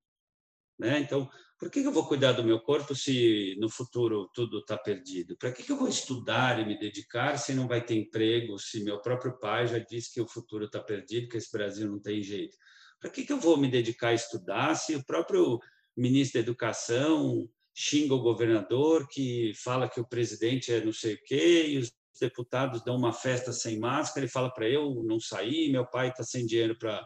Né? 0.77 0.99
Então, 0.99 1.29
por 1.57 1.71
que 1.71 1.79
eu 1.79 1.91
vou 1.91 2.05
cuidar 2.05 2.33
do 2.33 2.43
meu 2.43 2.59
corpo 2.59 2.93
se 2.93 3.55
no 3.59 3.69
futuro 3.69 4.29
tudo 4.33 4.59
está 4.59 4.77
perdido? 4.77 5.37
Para 5.37 5.51
que 5.51 5.69
eu 5.71 5.77
vou 5.77 5.87
estudar 5.87 6.59
e 6.59 6.65
me 6.65 6.77
dedicar 6.77 7.37
se 7.37 7.53
não 7.53 7.67
vai 7.67 7.83
ter 7.83 7.95
emprego, 7.95 8.59
se 8.59 8.83
meu 8.83 8.99
próprio 8.99 9.39
pai 9.39 9.67
já 9.67 9.79
disse 9.79 10.13
que 10.13 10.21
o 10.21 10.27
futuro 10.27 10.65
está 10.65 10.81
perdido, 10.81 11.29
que 11.29 11.37
esse 11.37 11.51
Brasil 11.51 11.89
não 11.89 11.99
tem 11.99 12.21
jeito? 12.21 12.57
Para 12.99 13.09
que 13.09 13.31
eu 13.31 13.39
vou 13.39 13.57
me 13.57 13.69
dedicar 13.69 14.09
a 14.09 14.13
estudar 14.13 14.75
se 14.75 14.95
o 14.95 15.05
próprio 15.05 15.59
ministro 15.95 16.41
da 16.41 16.45
Educação 16.45 17.47
xinga 17.73 18.13
o 18.13 18.21
governador, 18.21 19.07
que 19.07 19.53
fala 19.55 19.89
que 19.89 19.99
o 19.99 20.07
presidente 20.07 20.73
é 20.73 20.83
não 20.83 20.93
sei 20.93 21.13
o 21.13 21.23
quê, 21.23 21.67
e 21.67 21.77
os 21.77 21.91
deputados 22.19 22.83
dão 22.83 22.97
uma 22.97 23.13
festa 23.13 23.53
sem 23.53 23.79
máscara 23.79 24.25
e 24.25 24.29
fala 24.29 24.53
para 24.53 24.67
eu 24.67 25.03
não 25.05 25.19
sair, 25.19 25.71
meu 25.71 25.85
pai 25.85 26.09
está 26.09 26.23
sem 26.23 26.45
dinheiro 26.45 26.77
para 26.77 27.05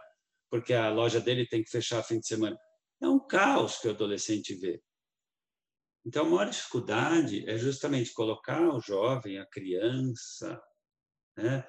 porque 0.49 0.73
a 0.73 0.89
loja 0.89 1.19
dele 1.19 1.45
tem 1.45 1.63
que 1.63 1.69
fechar 1.69 2.01
fim 2.01 2.19
de 2.19 2.27
semana 2.27 2.58
é 3.01 3.07
um 3.07 3.19
caos 3.19 3.77
que 3.77 3.88
o 3.88 3.91
adolescente 3.91 4.53
vê. 4.55 4.81
Então, 6.05 6.25
a 6.25 6.29
maior 6.29 6.49
dificuldade 6.49 7.47
é 7.47 7.57
justamente 7.57 8.13
colocar 8.13 8.62
o 8.73 8.79
jovem, 8.79 9.38
a 9.38 9.45
criança, 9.45 10.62
né, 11.38 11.67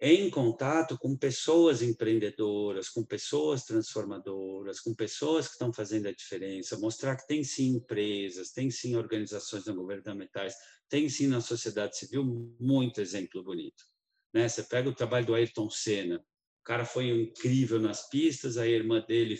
em 0.00 0.28
contato 0.28 0.98
com 0.98 1.16
pessoas 1.16 1.80
empreendedoras, 1.80 2.88
com 2.88 3.04
pessoas 3.04 3.64
transformadoras, 3.64 4.80
com 4.80 4.94
pessoas 4.94 5.46
que 5.46 5.52
estão 5.52 5.72
fazendo 5.72 6.08
a 6.08 6.12
diferença, 6.12 6.78
mostrar 6.78 7.16
que 7.16 7.26
tem 7.26 7.44
sim 7.44 7.76
empresas, 7.76 8.50
tem 8.50 8.70
sim 8.70 8.96
organizações 8.96 9.64
não 9.64 9.76
governamentais, 9.76 10.54
tem 10.88 11.08
sim 11.08 11.26
na 11.28 11.40
sociedade 11.40 11.96
civil 11.96 12.24
muito 12.60 13.00
exemplo 13.00 13.42
bonito. 13.42 13.84
Né? 14.32 14.48
Você 14.48 14.64
pega 14.64 14.88
o 14.88 14.94
trabalho 14.94 15.26
do 15.26 15.34
Ayrton 15.34 15.70
Senna, 15.70 16.16
o 16.16 16.64
cara 16.64 16.84
foi 16.84 17.08
incrível 17.08 17.80
nas 17.80 18.08
pistas, 18.08 18.56
a 18.56 18.66
irmã 18.66 19.00
dele 19.00 19.38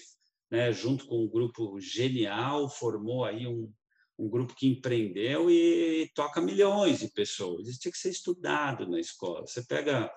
né, 0.50 0.72
junto 0.72 1.06
com 1.06 1.24
um 1.24 1.28
grupo 1.28 1.78
genial, 1.80 2.68
formou 2.68 3.24
aí 3.24 3.46
um, 3.46 3.72
um 4.18 4.28
grupo 4.28 4.54
que 4.54 4.68
empreendeu 4.68 5.50
e 5.50 6.10
toca 6.14 6.40
milhões 6.40 7.00
de 7.00 7.08
pessoas. 7.08 7.68
Isso 7.68 7.80
tinha 7.80 7.92
que 7.92 7.98
ser 7.98 8.10
estudado 8.10 8.88
na 8.88 9.00
escola. 9.00 9.46
Você 9.46 9.62
pega 9.64 10.10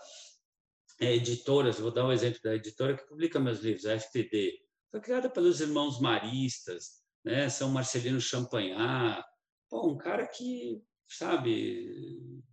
é, 1.00 1.16
editoras, 1.16 1.80
vou 1.80 1.92
dar 1.92 2.06
um 2.06 2.12
exemplo 2.12 2.40
da 2.44 2.56
editora 2.56 2.96
que 2.96 3.08
publica 3.08 3.40
meus 3.40 3.60
livros, 3.60 3.86
a 3.86 4.00
FTD, 4.00 4.60
foi 4.90 5.02
criada 5.02 5.30
pelos 5.30 5.60
irmãos 5.62 6.00
maristas, 6.00 7.02
né, 7.24 7.50
São 7.50 7.70
Marcelino 7.70 8.22
Champagnat, 8.22 9.24
um 9.72 9.98
cara 9.98 10.26
que, 10.26 10.82
sabe, 11.08 12.44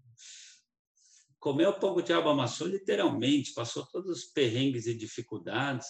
comeu 1.39 1.73
pão 1.75 1.95
com 1.95 2.65
literalmente, 2.67 3.55
passou 3.55 3.87
todos 3.87 4.11
os 4.11 4.25
perrengues 4.25 4.87
e 4.87 4.95
dificuldades, 4.95 5.87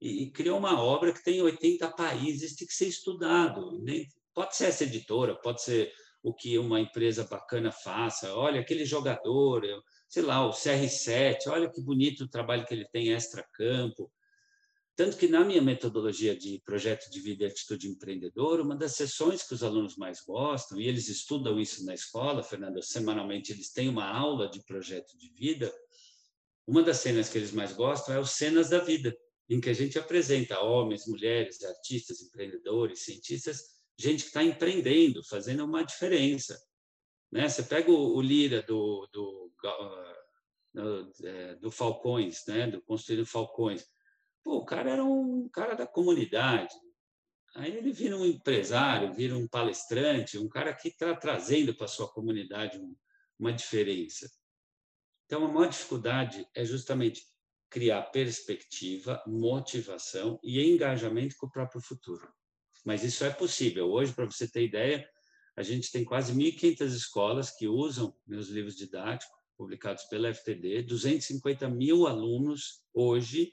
e, 0.00 0.24
e 0.24 0.30
criou 0.30 0.58
uma 0.58 0.82
obra 0.82 1.12
que 1.12 1.22
tem 1.22 1.42
80 1.42 1.88
países, 1.90 2.56
tem 2.56 2.66
que 2.66 2.74
ser 2.74 2.86
estudado. 2.86 3.78
Né? 3.82 4.06
Pode 4.34 4.56
ser 4.56 4.66
essa 4.66 4.84
editora, 4.84 5.34
pode 5.34 5.62
ser 5.62 5.92
o 6.22 6.32
que 6.34 6.58
uma 6.58 6.80
empresa 6.80 7.24
bacana 7.24 7.70
faça. 7.70 8.34
Olha, 8.34 8.60
aquele 8.60 8.84
jogador, 8.84 9.62
sei 10.08 10.22
lá, 10.22 10.46
o 10.46 10.50
CR7, 10.50 11.48
olha 11.48 11.70
que 11.70 11.80
bonito 11.80 12.24
o 12.24 12.28
trabalho 12.28 12.66
que 12.66 12.74
ele 12.74 12.86
tem 12.86 13.12
extra-campo. 13.12 14.10
Tanto 14.96 15.16
que 15.16 15.28
na 15.28 15.42
minha 15.42 15.62
metodologia 15.62 16.36
de 16.36 16.60
projeto 16.62 17.10
de 17.10 17.20
vida 17.20 17.44
e 17.44 17.46
atitude 17.46 17.88
empreendedora, 17.88 18.62
uma 18.62 18.76
das 18.76 18.96
sessões 18.96 19.42
que 19.42 19.54
os 19.54 19.62
alunos 19.62 19.96
mais 19.96 20.20
gostam, 20.20 20.78
e 20.78 20.86
eles 20.86 21.08
estudam 21.08 21.58
isso 21.58 21.86
na 21.86 21.94
escola, 21.94 22.42
Fernanda, 22.42 22.82
semanalmente 22.82 23.50
eles 23.50 23.72
têm 23.72 23.88
uma 23.88 24.04
aula 24.04 24.50
de 24.50 24.62
projeto 24.62 25.16
de 25.16 25.32
vida, 25.32 25.72
uma 26.66 26.82
das 26.82 26.98
cenas 26.98 27.30
que 27.30 27.38
eles 27.38 27.52
mais 27.52 27.72
gostam 27.72 28.14
é 28.14 28.20
os 28.20 28.32
cenas 28.32 28.68
da 28.68 28.78
vida 28.78 29.16
em 29.50 29.60
que 29.60 29.68
a 29.68 29.74
gente 29.74 29.98
apresenta 29.98 30.60
homens, 30.60 31.08
mulheres, 31.08 31.64
artistas, 31.64 32.22
empreendedores, 32.22 33.00
cientistas, 33.00 33.80
gente 33.98 34.22
que 34.22 34.28
está 34.28 34.44
empreendendo, 34.44 35.24
fazendo 35.24 35.64
uma 35.64 35.82
diferença. 35.82 36.56
Né? 37.32 37.48
Você 37.48 37.64
pega 37.64 37.90
o, 37.90 38.16
o 38.16 38.20
Lira 38.22 38.62
do, 38.62 39.08
do, 39.12 39.52
do, 40.72 41.12
é, 41.24 41.56
do 41.56 41.68
Falcões, 41.68 42.44
né? 42.46 42.68
do 42.68 42.80
Construindo 42.82 43.26
Falcões. 43.26 43.84
Pô, 44.44 44.58
o 44.58 44.64
cara 44.64 44.92
era 44.92 45.04
um 45.04 45.48
cara 45.48 45.74
da 45.74 45.86
comunidade. 45.86 46.74
Aí 47.56 47.76
ele 47.76 47.90
vira 47.90 48.16
um 48.16 48.24
empresário, 48.24 49.12
vira 49.12 49.36
um 49.36 49.48
palestrante, 49.48 50.38
um 50.38 50.48
cara 50.48 50.72
que 50.72 50.88
está 50.88 51.12
trazendo 51.16 51.74
para 51.74 51.88
sua 51.88 52.08
comunidade 52.08 52.80
uma 53.36 53.52
diferença. 53.52 54.30
Então, 55.26 55.44
a 55.44 55.48
maior 55.48 55.68
dificuldade 55.68 56.46
é 56.54 56.64
justamente 56.64 57.24
criar 57.70 58.02
perspectiva, 58.10 59.22
motivação 59.26 60.40
e 60.42 60.60
engajamento 60.60 61.36
com 61.38 61.46
o 61.46 61.50
próprio 61.50 61.80
futuro. 61.80 62.28
Mas 62.84 63.04
isso 63.04 63.24
é 63.24 63.30
possível. 63.30 63.90
Hoje, 63.90 64.12
para 64.12 64.24
você 64.24 64.48
ter 64.48 64.64
ideia, 64.64 65.08
a 65.56 65.62
gente 65.62 65.92
tem 65.92 66.04
quase 66.04 66.34
1.500 66.34 66.86
escolas 66.86 67.50
que 67.50 67.68
usam 67.68 68.14
meus 68.26 68.48
livros 68.48 68.76
didáticos, 68.76 69.38
publicados 69.56 70.04
pela 70.04 70.32
FTD. 70.32 70.82
250 70.82 71.68
mil 71.68 72.06
alunos 72.06 72.82
hoje 72.94 73.52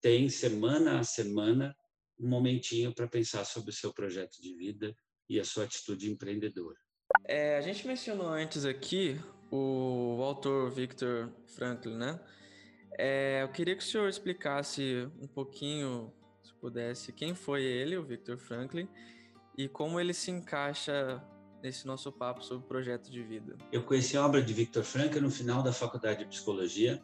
têm, 0.00 0.28
semana 0.28 1.00
a 1.00 1.04
semana, 1.04 1.74
um 2.18 2.28
momentinho 2.28 2.94
para 2.94 3.08
pensar 3.08 3.44
sobre 3.44 3.70
o 3.70 3.74
seu 3.74 3.92
projeto 3.92 4.40
de 4.40 4.54
vida 4.54 4.94
e 5.28 5.40
a 5.40 5.44
sua 5.44 5.64
atitude 5.64 6.10
empreendedora. 6.10 6.78
É, 7.24 7.56
a 7.56 7.60
gente 7.60 7.86
mencionou 7.86 8.28
antes 8.28 8.64
aqui 8.64 9.18
o 9.50 10.20
autor 10.22 10.70
Victor 10.70 11.32
Franklin, 11.46 11.96
né? 11.96 12.20
É, 12.98 13.42
eu 13.42 13.48
queria 13.48 13.76
que 13.76 13.82
o 13.82 13.86
senhor 13.86 14.08
explicasse 14.08 15.08
um 15.20 15.26
pouquinho, 15.26 16.12
se 16.42 16.54
pudesse, 16.54 17.12
quem 17.12 17.34
foi 17.34 17.62
ele, 17.62 17.96
o 17.96 18.02
Victor 18.02 18.38
Franklin, 18.38 18.88
e 19.56 19.68
como 19.68 20.00
ele 20.00 20.14
se 20.14 20.30
encaixa 20.30 21.22
nesse 21.62 21.86
nosso 21.86 22.10
papo 22.10 22.42
sobre 22.42 22.66
projeto 22.66 23.10
de 23.10 23.22
vida. 23.22 23.56
Eu 23.70 23.82
conheci 23.82 24.16
a 24.16 24.24
obra 24.24 24.42
de 24.42 24.52
Victor 24.52 24.82
Frankl 24.82 25.20
no 25.20 25.30
final 25.30 25.62
da 25.62 25.72
faculdade 25.72 26.20
de 26.20 26.26
psicologia. 26.26 27.02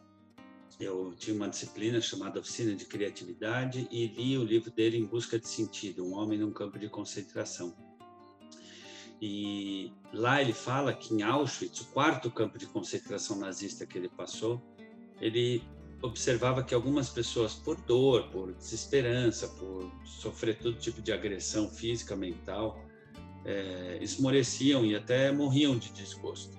Eu 0.79 1.13
tinha 1.15 1.35
uma 1.35 1.47
disciplina 1.47 2.01
chamada 2.01 2.39
Oficina 2.39 2.75
de 2.75 2.85
Criatividade 2.85 3.87
e 3.91 4.07
li 4.07 4.37
o 4.37 4.43
livro 4.43 4.71
dele 4.71 4.97
Em 4.97 5.05
Busca 5.05 5.37
de 5.37 5.47
Sentido, 5.47 6.03
Um 6.03 6.13
Homem 6.13 6.39
num 6.39 6.51
Campo 6.51 6.79
de 6.79 6.89
Concentração. 6.89 7.75
E 9.21 9.93
lá 10.11 10.41
ele 10.41 10.53
fala 10.53 10.93
que 10.93 11.13
em 11.13 11.21
Auschwitz, 11.21 11.81
o 11.81 11.85
quarto 11.87 12.31
campo 12.31 12.57
de 12.57 12.65
concentração 12.65 13.37
nazista 13.37 13.85
que 13.85 13.97
ele 13.97 14.09
passou, 14.09 14.61
ele 15.21 15.63
observava 16.03 16.61
que 16.61 16.75
algumas 16.75 17.09
pessoas, 17.09 17.53
por 17.53 17.77
dor, 17.77 18.29
por 18.29 18.53
desesperança, 18.53 19.47
por 19.47 19.89
sofrer 20.05 20.59
todo 20.59 20.77
tipo 20.77 21.01
de 21.01 21.13
agressão 21.13 21.69
física, 21.69 22.13
mental, 22.13 22.85
é, 23.45 23.97
esmoreciam 24.01 24.85
e 24.85 24.95
até 24.95 25.31
morriam 25.31 25.77
de 25.77 25.89
desgosto. 25.91 26.57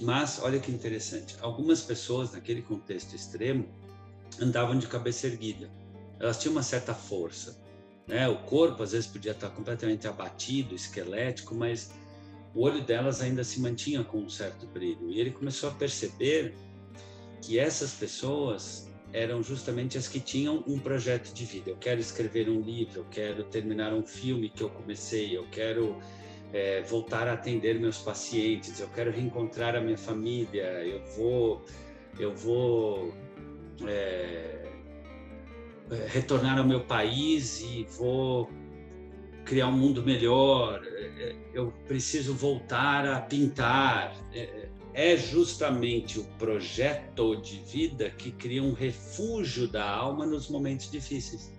Mas, 0.00 0.40
olha 0.42 0.58
que 0.58 0.72
interessante, 0.72 1.36
algumas 1.40 1.82
pessoas 1.82 2.32
naquele 2.32 2.62
contexto 2.62 3.14
extremo 3.14 3.68
andavam 4.40 4.78
de 4.78 4.86
cabeça 4.86 5.26
erguida. 5.26 5.70
Elas 6.18 6.38
tinham 6.38 6.52
uma 6.52 6.62
certa 6.62 6.94
força. 6.94 7.62
Né? 8.06 8.26
O 8.26 8.38
corpo, 8.38 8.82
às 8.82 8.92
vezes, 8.92 9.06
podia 9.06 9.32
estar 9.32 9.50
completamente 9.50 10.08
abatido, 10.08 10.74
esquelético, 10.74 11.54
mas 11.54 11.92
o 12.54 12.62
olho 12.62 12.82
delas 12.82 13.20
ainda 13.20 13.44
se 13.44 13.60
mantinha 13.60 14.02
com 14.02 14.18
um 14.18 14.30
certo 14.30 14.66
brilho. 14.66 15.10
E 15.10 15.20
ele 15.20 15.30
começou 15.30 15.68
a 15.68 15.72
perceber 15.72 16.54
que 17.44 17.58
essas 17.58 17.92
pessoas 17.92 18.90
eram 19.12 19.42
justamente 19.42 19.96
as 19.96 20.08
que 20.08 20.18
tinham 20.18 20.64
um 20.66 20.78
projeto 20.78 21.32
de 21.32 21.44
vida. 21.44 21.70
Eu 21.70 21.76
quero 21.76 22.00
escrever 22.00 22.48
um 22.48 22.60
livro, 22.60 23.00
eu 23.00 23.06
quero 23.10 23.44
terminar 23.44 23.92
um 23.92 24.04
filme 24.04 24.48
que 24.48 24.62
eu 24.62 24.70
comecei, 24.70 25.36
eu 25.36 25.46
quero 25.52 25.96
é, 26.52 26.82
voltar 26.82 27.28
a 27.28 27.34
atender 27.34 27.78
meus 27.78 27.98
pacientes, 27.98 28.80
eu 28.80 28.88
quero 28.88 29.10
reencontrar 29.10 29.76
a 29.76 29.80
minha 29.80 29.98
família, 29.98 30.64
eu 30.84 31.04
vou, 31.16 31.64
eu 32.18 32.34
vou 32.34 33.14
é, 33.86 34.68
é 35.90 36.06
retornar 36.08 36.58
ao 36.58 36.64
meu 36.64 36.80
país 36.80 37.60
e 37.60 37.86
vou 37.96 38.50
criar 39.44 39.68
um 39.68 39.72
mundo 39.72 40.02
melhor. 40.02 40.82
É, 40.84 41.04
é, 41.04 41.36
eu 41.52 41.72
preciso 41.86 42.34
voltar 42.34 43.06
a 43.06 43.20
pintar 43.20 44.12
é 44.32 44.73
justamente 45.16 46.20
o 46.20 46.24
projeto 46.38 47.34
de 47.36 47.58
vida 47.58 48.10
que 48.10 48.30
cria 48.30 48.62
um 48.62 48.72
refúgio 48.72 49.66
da 49.66 49.84
alma 49.84 50.24
nos 50.24 50.48
momentos 50.48 50.88
difíceis. 50.88 51.52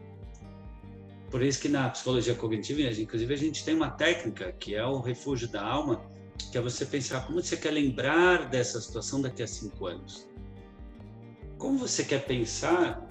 Por 1.29 1.41
isso 1.41 1.59
que 1.59 1.67
na 1.67 1.89
psicologia 1.89 2.33
cognitiva, 2.33 2.81
inclusive, 2.81 3.33
a 3.33 3.37
gente 3.37 3.65
tem 3.65 3.75
uma 3.75 3.89
técnica 3.89 4.53
que 4.53 4.73
é 4.73 4.85
o 4.85 5.01
refúgio 5.01 5.49
da 5.49 5.61
alma, 5.61 6.01
que 6.49 6.57
é 6.57 6.61
você 6.61 6.85
pensar 6.85 7.27
como 7.27 7.41
você 7.41 7.57
quer 7.57 7.71
lembrar 7.71 8.49
dessa 8.49 8.79
situação 8.79 9.21
daqui 9.21 9.43
a 9.43 9.47
cinco 9.47 9.85
anos. 9.85 10.29
Como 11.57 11.77
você 11.77 12.05
quer 12.05 12.25
pensar 12.25 13.05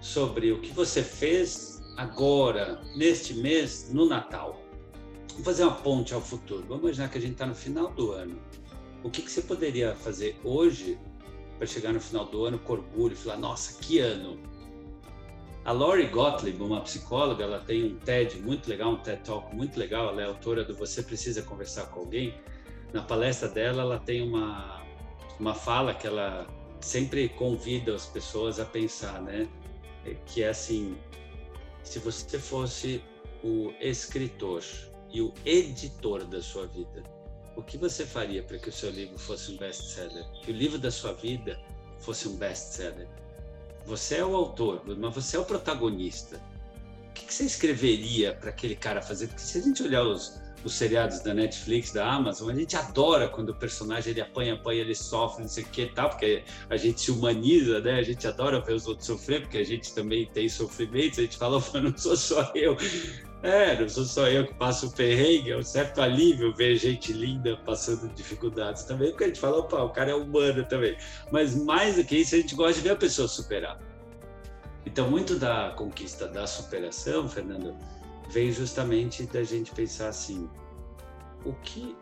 sobre 0.00 0.50
o 0.50 0.62
que 0.62 0.72
você 0.72 1.02
fez 1.02 1.82
agora, 1.98 2.80
neste 2.96 3.34
mês, 3.34 3.90
no 3.92 4.08
Natal. 4.08 4.62
Vamos 5.32 5.44
fazer 5.44 5.64
uma 5.64 5.74
ponte 5.74 6.14
ao 6.14 6.22
futuro. 6.22 6.64
Vamos 6.66 6.84
imaginar 6.84 7.10
que 7.10 7.18
a 7.18 7.20
gente 7.20 7.32
está 7.32 7.44
no 7.44 7.54
final 7.54 7.92
do 7.92 8.12
ano 8.12 8.40
o 9.02 9.10
que, 9.10 9.22
que 9.22 9.30
você 9.30 9.42
poderia 9.42 9.94
fazer 9.94 10.38
hoje 10.42 10.98
para 11.56 11.66
chegar 11.66 11.92
no 11.92 12.00
final 12.00 12.24
do 12.24 12.44
ano 12.44 12.58
com 12.58 12.74
orgulho 12.74 13.12
e 13.12 13.16
falar, 13.16 13.36
nossa, 13.36 13.80
que 13.80 13.98
ano! 13.98 14.38
A 15.64 15.72
Lori 15.72 16.06
Gottlieb, 16.06 16.62
uma 16.62 16.80
psicóloga, 16.80 17.44
ela 17.44 17.60
tem 17.60 17.84
um 17.84 17.98
TED 17.98 18.40
muito 18.40 18.68
legal, 18.70 18.92
um 18.92 18.96
TED 18.96 19.22
Talk 19.22 19.54
muito 19.54 19.78
legal, 19.78 20.08
ela 20.08 20.22
é 20.22 20.24
autora 20.24 20.64
do 20.64 20.74
Você 20.74 21.02
Precisa 21.02 21.42
Conversar 21.42 21.86
com 21.86 22.00
Alguém. 22.00 22.34
Na 22.92 23.02
palestra 23.02 23.48
dela, 23.48 23.82
ela 23.82 23.98
tem 23.98 24.22
uma, 24.22 24.82
uma 25.38 25.54
fala 25.54 25.92
que 25.92 26.06
ela 26.06 26.46
sempre 26.80 27.28
convida 27.28 27.94
as 27.94 28.06
pessoas 28.06 28.58
a 28.58 28.64
pensar, 28.64 29.20
né? 29.20 29.46
É 30.06 30.14
que 30.24 30.42
é 30.42 30.48
assim, 30.48 30.96
se 31.82 31.98
você 31.98 32.38
fosse 32.38 33.02
o 33.42 33.72
escritor 33.80 34.62
e 35.12 35.20
o 35.20 35.34
editor 35.44 36.24
da 36.24 36.40
sua 36.40 36.66
vida, 36.66 37.02
o 37.58 37.62
que 37.62 37.76
você 37.76 38.06
faria 38.06 38.40
para 38.40 38.56
que 38.56 38.68
o 38.68 38.72
seu 38.72 38.88
livro 38.88 39.18
fosse 39.18 39.50
um 39.50 39.56
best-seller? 39.56 40.24
Que 40.44 40.52
o 40.52 40.54
livro 40.54 40.78
da 40.78 40.92
sua 40.92 41.12
vida 41.12 41.58
fosse 41.98 42.28
um 42.28 42.36
best-seller? 42.36 43.08
Você 43.84 44.18
é 44.18 44.24
o 44.24 44.36
autor, 44.36 44.80
mas 44.86 45.12
você 45.12 45.36
é 45.36 45.40
o 45.40 45.44
protagonista. 45.44 46.40
O 47.10 47.12
que 47.12 47.34
você 47.34 47.42
escreveria 47.42 48.32
para 48.32 48.50
aquele 48.50 48.76
cara 48.76 49.02
fazer? 49.02 49.26
Porque 49.26 49.42
se 49.42 49.58
a 49.58 49.60
gente 49.60 49.82
olhar 49.82 50.04
os, 50.04 50.40
os 50.64 50.72
seriados 50.72 51.18
da 51.18 51.34
Netflix, 51.34 51.90
da 51.90 52.08
Amazon, 52.08 52.48
a 52.48 52.54
gente 52.54 52.76
adora 52.76 53.28
quando 53.28 53.48
o 53.48 53.54
personagem 53.54 54.12
ele 54.12 54.20
apanha, 54.20 54.54
apanha, 54.54 54.82
ele 54.82 54.94
sofre, 54.94 55.42
não 55.42 55.48
sei 55.48 55.64
o 55.64 55.66
que 55.66 55.82
e 55.82 55.92
tal, 55.92 56.10
porque 56.10 56.44
a 56.70 56.76
gente 56.76 57.00
se 57.00 57.10
humaniza, 57.10 57.80
né? 57.80 57.98
A 57.98 58.04
gente 58.04 58.24
adora 58.28 58.60
ver 58.60 58.74
os 58.74 58.86
outros 58.86 59.08
sofrer, 59.08 59.40
porque 59.40 59.58
a 59.58 59.64
gente 59.64 59.92
também 59.92 60.26
tem 60.26 60.48
sofrimentos, 60.48 61.18
a 61.18 61.22
gente 61.22 61.36
fala, 61.36 61.60
não 61.82 61.98
sou 61.98 62.16
só 62.16 62.52
eu. 62.54 62.76
É, 63.42 63.80
não 63.80 63.88
sou 63.88 64.04
só 64.04 64.28
eu 64.28 64.46
que 64.46 64.54
passo 64.54 64.88
o 64.88 64.92
perrengue, 64.92 65.52
é 65.52 65.56
um 65.56 65.62
certo 65.62 66.00
alívio 66.00 66.52
ver 66.54 66.76
gente 66.76 67.12
linda 67.12 67.56
passando 67.58 68.12
dificuldades 68.12 68.82
também, 68.82 69.10
porque 69.10 69.24
a 69.24 69.26
gente 69.28 69.38
fala, 69.38 69.58
opa, 69.58 69.80
o 69.82 69.90
cara 69.90 70.10
é 70.10 70.14
humano 70.14 70.64
também. 70.64 70.96
Mas 71.30 71.54
mais 71.54 71.96
do 71.96 72.04
que 72.04 72.16
isso, 72.16 72.34
a 72.34 72.38
gente 72.38 72.56
gosta 72.56 72.74
de 72.74 72.80
ver 72.80 72.90
a 72.90 72.96
pessoa 72.96 73.28
superar. 73.28 73.78
Então, 74.84 75.08
muito 75.08 75.36
da 75.36 75.70
conquista 75.76 76.26
da 76.26 76.46
superação, 76.46 77.28
Fernando, 77.28 77.76
vem 78.30 78.50
justamente 78.50 79.22
da 79.24 79.44
gente 79.44 79.70
pensar 79.72 80.08
assim: 80.08 80.48
o 81.44 81.52
que 81.52 81.94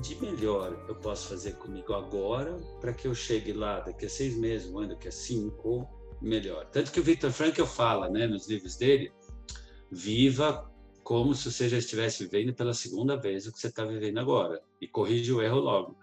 de 0.00 0.14
melhor 0.16 0.76
eu 0.88 0.94
posso 0.94 1.28
fazer 1.28 1.56
comigo 1.56 1.92
agora 1.92 2.56
para 2.80 2.92
que 2.92 3.08
eu 3.08 3.14
chegue 3.14 3.52
lá 3.52 3.80
daqui 3.80 4.06
a 4.06 4.08
seis 4.08 4.36
meses, 4.36 4.70
um 4.70 4.78
ano, 4.78 4.90
daqui 4.90 5.08
a 5.08 5.12
cinco, 5.12 5.88
melhor. 6.20 6.66
Tanto 6.66 6.92
que 6.92 7.00
o 7.00 7.02
Victor 7.02 7.32
Frankl 7.32 7.64
fala, 7.64 8.08
né, 8.08 8.26
nos 8.26 8.48
livros 8.48 8.76
dele, 8.76 9.12
viva 9.90 10.70
como 11.02 11.34
se 11.34 11.50
você 11.50 11.68
já 11.68 11.78
estivesse 11.78 12.24
vivendo 12.24 12.54
pela 12.54 12.74
segunda 12.74 13.16
vez 13.16 13.46
o 13.46 13.52
que 13.52 13.58
você 13.58 13.68
está 13.68 13.84
vivendo 13.84 14.18
agora 14.18 14.60
e 14.80 14.86
corrige 14.86 15.32
o 15.32 15.40
erro 15.40 15.58
logo. 15.58 15.98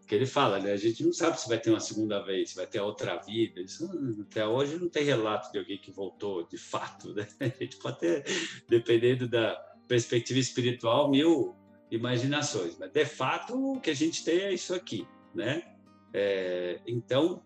Porque 0.00 0.14
ele 0.14 0.26
fala, 0.26 0.58
né? 0.58 0.72
A 0.72 0.76
gente 0.76 1.04
não 1.04 1.12
sabe 1.12 1.38
se 1.38 1.48
vai 1.48 1.60
ter 1.60 1.70
uma 1.70 1.80
segunda 1.80 2.24
vez, 2.24 2.50
se 2.50 2.56
vai 2.56 2.66
ter 2.66 2.80
outra 2.80 3.16
vida. 3.18 3.60
Isso, 3.60 3.86
até 4.22 4.46
hoje 4.46 4.78
não 4.78 4.88
tem 4.88 5.04
relato 5.04 5.52
de 5.52 5.58
alguém 5.58 5.78
que 5.78 5.92
voltou 5.92 6.46
de 6.46 6.56
fato, 6.56 7.12
né? 7.12 7.28
A 7.38 7.44
gente 7.46 7.76
pode 7.76 7.98
ter, 7.98 8.24
dependendo 8.68 9.28
da 9.28 9.54
perspectiva 9.86 10.38
espiritual, 10.38 11.10
mil 11.10 11.54
imaginações, 11.90 12.76
mas 12.78 12.90
de 12.90 13.04
fato 13.04 13.54
o 13.54 13.80
que 13.80 13.90
a 13.90 13.94
gente 13.94 14.24
tem 14.24 14.40
é 14.40 14.52
isso 14.52 14.74
aqui, 14.74 15.06
né? 15.34 15.74
É, 16.12 16.80
então, 16.86 17.42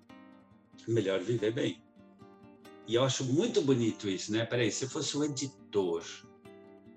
melhor 0.89 1.21
viver 1.21 1.53
bem. 1.53 1.83
E 2.87 2.95
eu 2.95 3.05
acho 3.05 3.25
muito 3.25 3.62
bonito 3.62 4.09
isso, 4.09 4.33
né? 4.33 4.45
Peraí, 4.45 4.71
se 4.71 4.85
eu 4.85 4.90
fosse 4.90 5.16
um 5.16 5.25
editor, 5.25 6.03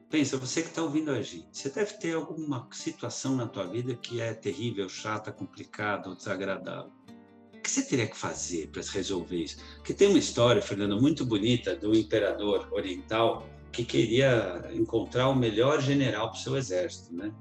pensa, 0.09 0.37
você 0.37 0.61
que 0.61 0.69
está 0.69 0.81
ouvindo 0.81 1.11
a 1.11 1.21
gente, 1.21 1.47
você 1.51 1.69
deve 1.69 1.93
ter 1.93 2.15
alguma 2.15 2.67
situação 2.71 3.35
na 3.35 3.47
tua 3.47 3.65
vida 3.67 3.95
que 3.95 4.19
é 4.19 4.33
terrível, 4.33 4.89
chata, 4.89 5.31
complicada 5.31 6.09
ou 6.09 6.15
desagradável. 6.15 6.91
O 7.53 7.61
que 7.61 7.69
você 7.69 7.83
teria 7.83 8.07
que 8.07 8.17
fazer 8.17 8.69
para 8.69 8.81
resolver 8.81 9.43
isso? 9.43 9.57
Porque 9.75 9.93
tem 9.93 10.07
uma 10.07 10.19
história, 10.19 10.61
Fernando, 10.61 11.01
muito 11.01 11.25
bonita 11.25 11.75
do 11.75 11.95
imperador 11.95 12.67
oriental 12.71 13.47
que 13.71 13.83
queria 13.83 14.69
encontrar 14.73 15.29
o 15.29 15.35
melhor 15.35 15.81
general 15.81 16.29
para 16.29 16.39
o 16.39 16.41
seu 16.41 16.55
exército, 16.55 17.13
né? 17.13 17.33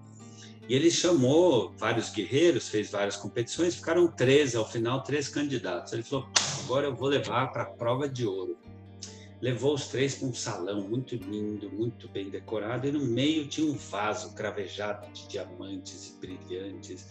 E 0.68 0.74
ele 0.74 0.90
chamou 0.90 1.72
vários 1.76 2.10
guerreiros, 2.10 2.68
fez 2.68 2.90
várias 2.90 3.16
competições, 3.16 3.74
ficaram 3.74 4.08
13 4.08 4.56
ao 4.56 4.68
final, 4.68 5.02
três 5.02 5.28
candidatos. 5.28 5.92
Ele 5.92 6.02
falou: 6.02 6.26
agora 6.64 6.86
eu 6.86 6.94
vou 6.94 7.08
levar 7.08 7.52
para 7.52 7.62
a 7.62 7.66
prova 7.66 8.08
de 8.08 8.26
ouro. 8.26 8.56
Levou 9.40 9.74
os 9.74 9.88
três 9.88 10.14
para 10.14 10.28
um 10.28 10.34
salão 10.34 10.88
muito 10.88 11.14
lindo, 11.16 11.70
muito 11.70 12.08
bem 12.08 12.30
decorado, 12.30 12.88
e 12.88 12.92
no 12.92 13.04
meio 13.04 13.46
tinha 13.46 13.70
um 13.70 13.76
vaso 13.76 14.34
cravejado 14.34 15.06
de 15.12 15.28
diamantes 15.28 16.08
e 16.08 16.20
brilhantes, 16.20 17.06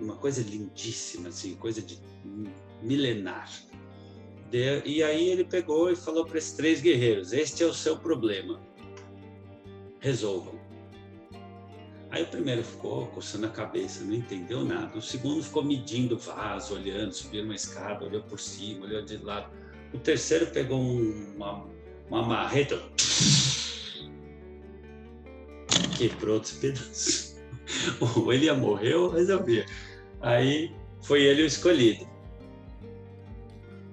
uma 0.00 0.16
coisa 0.16 0.42
lindíssima, 0.42 1.30
assim, 1.30 1.56
coisa 1.56 1.82
de 1.82 1.98
milenar. 2.80 3.50
E 4.52 5.02
aí 5.02 5.28
ele 5.30 5.44
pegou 5.44 5.90
e 5.90 5.96
falou 5.96 6.24
para 6.24 6.38
esses 6.38 6.52
três 6.52 6.80
guerreiros: 6.80 7.32
Este 7.32 7.64
é 7.64 7.66
o 7.66 7.74
seu 7.74 7.98
problema, 7.98 8.60
resolvam. 9.98 10.61
Aí 12.12 12.24
o 12.24 12.26
primeiro 12.26 12.62
ficou 12.62 13.06
coçando 13.06 13.46
a 13.46 13.48
cabeça, 13.48 14.04
não 14.04 14.12
entendeu 14.12 14.62
nada. 14.62 14.98
O 14.98 15.00
segundo 15.00 15.42
ficou 15.42 15.64
medindo 15.64 16.14
o 16.14 16.18
vaso, 16.18 16.74
olhando, 16.74 17.10
subiu 17.10 17.42
uma 17.42 17.54
escada, 17.54 18.04
olhou 18.04 18.22
por 18.22 18.38
cima, 18.38 18.84
olhou 18.84 19.00
de 19.02 19.16
lado. 19.16 19.50
O 19.94 19.98
terceiro 19.98 20.46
pegou 20.48 20.78
um, 20.78 21.32
uma, 21.34 21.66
uma 22.10 22.22
marreta, 22.22 22.78
quebrou 25.96 26.38
os 26.38 26.52
pedaços. 26.52 27.34
Ou 27.98 28.30
ele 28.30 28.44
ia 28.44 28.54
morrer 28.54 28.94
ou 28.94 29.08
resolvia. 29.08 29.64
Aí 30.20 30.70
foi 31.00 31.22
ele 31.22 31.42
o 31.42 31.46
escolhido. 31.46 32.06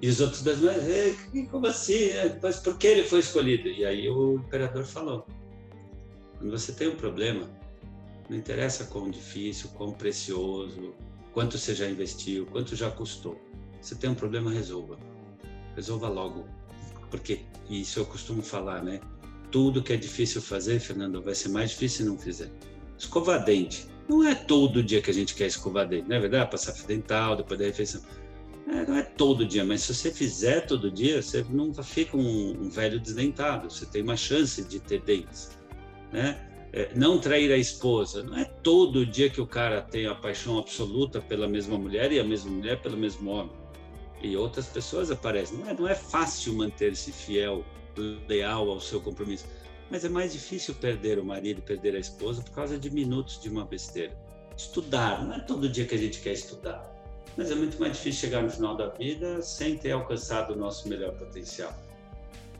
E 0.01 0.09
os 0.09 0.19
outros 0.19 0.41
dois, 0.41 0.59
mas 0.59 1.49
como 1.49 1.67
assim? 1.67 2.09
Mas 2.41 2.59
por 2.59 2.77
que 2.77 2.87
ele 2.87 3.03
foi 3.03 3.19
escolhido? 3.19 3.69
E 3.69 3.85
aí 3.85 4.09
o 4.09 4.35
imperador 4.35 4.83
falou: 4.83 5.25
quando 6.37 6.51
você 6.51 6.73
tem 6.73 6.89
um 6.89 6.95
problema, 6.95 7.49
não 8.29 8.37
interessa 8.37 8.85
quão 8.85 9.09
difícil, 9.09 9.69
quão 9.69 9.91
precioso, 9.91 10.93
quanto 11.33 11.57
você 11.57 11.73
já 11.73 11.89
investiu, 11.89 12.45
quanto 12.45 12.75
já 12.75 12.91
custou. 12.91 13.39
Você 13.81 13.95
tem 13.95 14.09
um 14.09 14.15
problema, 14.15 14.51
resolva. 14.51 14.99
Resolva 15.75 16.07
logo. 16.07 16.45
Porque 17.09 17.41
isso 17.69 17.99
eu 17.99 18.05
costumo 18.05 18.41
falar, 18.41 18.83
né? 18.83 18.99
Tudo 19.51 19.81
que 19.81 19.93
é 19.93 19.97
difícil 19.97 20.41
fazer, 20.41 20.79
Fernando, 20.79 21.21
vai 21.21 21.33
ser 21.33 21.49
mais 21.49 21.71
difícil 21.71 22.05
se 22.05 22.11
não 22.11 22.17
fizer. 22.17 22.51
Escovar 22.97 23.43
dente. 23.43 23.87
Não 24.07 24.23
é 24.23 24.35
todo 24.35 24.83
dia 24.83 25.01
que 25.01 25.09
a 25.09 25.13
gente 25.13 25.33
quer 25.33 25.47
escovar 25.47 25.87
dente, 25.87 26.07
não 26.07 26.15
é 26.15 26.19
verdade? 26.19 26.51
Passar 26.51 26.73
fio 26.73 26.87
dental 26.87 27.35
depois 27.35 27.59
da 27.59 27.65
refeição. 27.65 28.01
É, 28.67 28.85
não 28.85 28.95
é 28.95 29.01
todo 29.01 29.45
dia, 29.45 29.65
mas 29.65 29.81
se 29.81 29.95
você 29.95 30.11
fizer 30.11 30.61
todo 30.67 30.91
dia, 30.91 31.21
você 31.21 31.43
não 31.49 31.73
fica 31.73 32.15
um, 32.15 32.65
um 32.65 32.69
velho 32.69 32.99
desdentado. 32.99 33.69
Você 33.69 33.85
tem 33.85 34.03
uma 34.03 34.17
chance 34.17 34.63
de 34.63 34.79
ter 34.79 35.01
dentes, 35.01 35.57
né? 36.11 36.48
É, 36.71 36.91
não 36.95 37.19
trair 37.19 37.51
a 37.51 37.57
esposa. 37.57 38.23
Não 38.23 38.37
é 38.37 38.45
todo 38.45 39.05
dia 39.05 39.29
que 39.29 39.41
o 39.41 39.47
cara 39.47 39.81
tem 39.81 40.05
a 40.07 40.15
paixão 40.15 40.57
absoluta 40.57 41.21
pela 41.21 41.47
mesma 41.47 41.77
mulher 41.77 42.11
e 42.11 42.19
a 42.19 42.23
mesma 42.23 42.51
mulher 42.51 42.81
pelo 42.81 42.97
mesmo 42.97 43.31
homem. 43.31 43.51
E 44.21 44.35
outras 44.35 44.67
pessoas 44.67 45.09
aparecem. 45.09 45.57
Não 45.57 45.69
é, 45.69 45.73
não 45.73 45.87
é 45.87 45.95
fácil 45.95 46.53
manter-se 46.53 47.11
fiel, 47.11 47.63
leal 48.27 48.69
ao 48.69 48.79
seu 48.79 48.99
compromisso. 49.01 49.45
Mas 49.89 50.05
é 50.05 50.09
mais 50.09 50.33
difícil 50.33 50.75
perder 50.75 51.17
o 51.17 51.25
marido, 51.25 51.61
perder 51.61 51.95
a 51.95 51.99
esposa 51.99 52.43
por 52.43 52.51
causa 52.51 52.77
de 52.77 52.89
minutos 52.91 53.41
de 53.41 53.49
uma 53.49 53.65
besteira. 53.65 54.15
Estudar, 54.55 55.25
não 55.25 55.35
é 55.35 55.39
todo 55.39 55.69
dia 55.69 55.85
que 55.85 55.95
a 55.95 55.97
gente 55.97 56.19
quer 56.19 56.33
estudar. 56.33 56.95
Mas 57.37 57.49
é 57.49 57.55
muito 57.55 57.79
mais 57.79 57.93
difícil 57.93 58.27
chegar 58.27 58.43
no 58.43 58.49
final 58.49 58.75
da 58.75 58.89
vida 58.89 59.41
sem 59.41 59.77
ter 59.77 59.91
alcançado 59.91 60.53
o 60.53 60.55
nosso 60.55 60.87
melhor 60.87 61.13
potencial. 61.13 61.73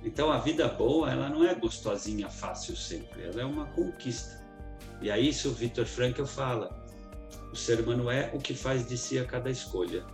Então 0.04 0.32
a 0.32 0.38
vida 0.38 0.68
boa, 0.68 1.12
ela 1.12 1.30
não 1.30 1.44
é 1.44 1.54
gostosinha, 1.54 2.30
fácil 2.30 2.76
sempre, 2.76 3.24
ela 3.24 3.42
é 3.42 3.46
uma 3.46 3.66
conquista. 3.68 4.40
E 5.02 5.12
aí 5.12 5.30
isso 5.30 5.50
o 5.50 5.54
Victor 5.54 5.86
Frankl 5.86 6.26
fala, 6.26 6.86
o 7.52 7.56
ser 7.56 7.80
humano 7.80 8.10
é 8.10 8.32
o 8.34 8.40
que 8.40 8.54
faz 8.54 8.88
de 8.88 8.98
si 8.98 9.18
a 9.20 9.26
cada 9.26 9.50
escolha. 9.50 10.06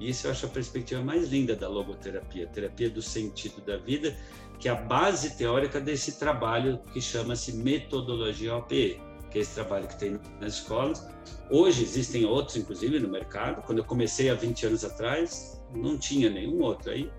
E 0.00 0.10
isso 0.10 0.26
eu 0.26 0.30
acho 0.30 0.46
a 0.46 0.48
perspectiva 0.48 1.02
mais 1.02 1.28
linda 1.28 1.56
da 1.56 1.68
logoterapia, 1.68 2.46
terapia 2.46 2.88
do 2.88 3.02
sentido 3.02 3.60
da 3.64 3.76
vida, 3.76 4.16
que 4.58 4.68
é 4.68 4.72
a 4.72 4.76
base 4.76 5.36
teórica 5.36 5.80
desse 5.80 6.18
trabalho 6.18 6.80
que 6.92 7.00
chama-se 7.00 7.52
metodologia 7.52 8.56
OPE, 8.56 9.00
que 9.30 9.38
é 9.38 9.40
esse 9.42 9.54
trabalho 9.54 9.86
que 9.86 9.98
tem 9.98 10.20
nas 10.40 10.54
escolas. 10.54 11.06
Hoje 11.50 11.82
existem 11.82 12.24
outros, 12.24 12.56
inclusive, 12.56 12.98
no 12.98 13.08
mercado. 13.08 13.62
Quando 13.62 13.78
eu 13.78 13.84
comecei 13.84 14.30
há 14.30 14.34
20 14.34 14.66
anos 14.66 14.84
atrás, 14.84 15.60
não 15.74 15.98
tinha 15.98 16.30
nenhum 16.30 16.60
outro. 16.62 16.90
Aí 16.90 17.10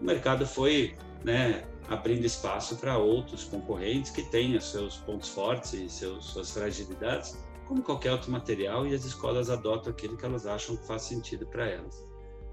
o 0.00 0.04
mercado 0.04 0.46
foi 0.46 0.96
né, 1.24 1.66
abrindo 1.88 2.24
espaço 2.24 2.76
para 2.76 2.98
outros 2.98 3.44
concorrentes 3.44 4.10
que 4.10 4.22
tenham 4.30 4.60
seus 4.60 4.96
pontos 4.98 5.28
fortes 5.28 5.72
e 5.72 5.88
seus, 5.88 6.26
suas 6.26 6.50
fragilidades, 6.50 7.38
como 7.66 7.82
qualquer 7.82 8.12
outro 8.12 8.30
material, 8.30 8.86
e 8.86 8.94
as 8.94 9.04
escolas 9.04 9.50
adotam 9.50 9.92
aquilo 9.92 10.16
que 10.16 10.24
elas 10.24 10.46
acham 10.46 10.76
que 10.76 10.86
faz 10.86 11.02
sentido 11.02 11.46
para 11.46 11.66
elas. 11.66 12.06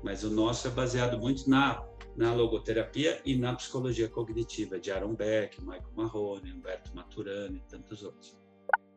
Mas 0.03 0.23
o 0.23 0.29
nosso 0.29 0.67
é 0.67 0.71
baseado 0.71 1.17
muito 1.17 1.49
na, 1.49 1.85
na 2.15 2.33
logoterapia 2.33 3.21
e 3.25 3.35
na 3.35 3.55
psicologia 3.55 4.09
cognitiva, 4.09 4.79
de 4.79 4.91
Aaron 4.91 5.15
Beck, 5.15 5.61
Michael 5.61 5.93
Marrone, 5.95 6.51
Humberto 6.51 6.93
Maturana 6.95 7.57
e 7.57 7.61
tantos 7.61 8.03
outros. 8.03 8.37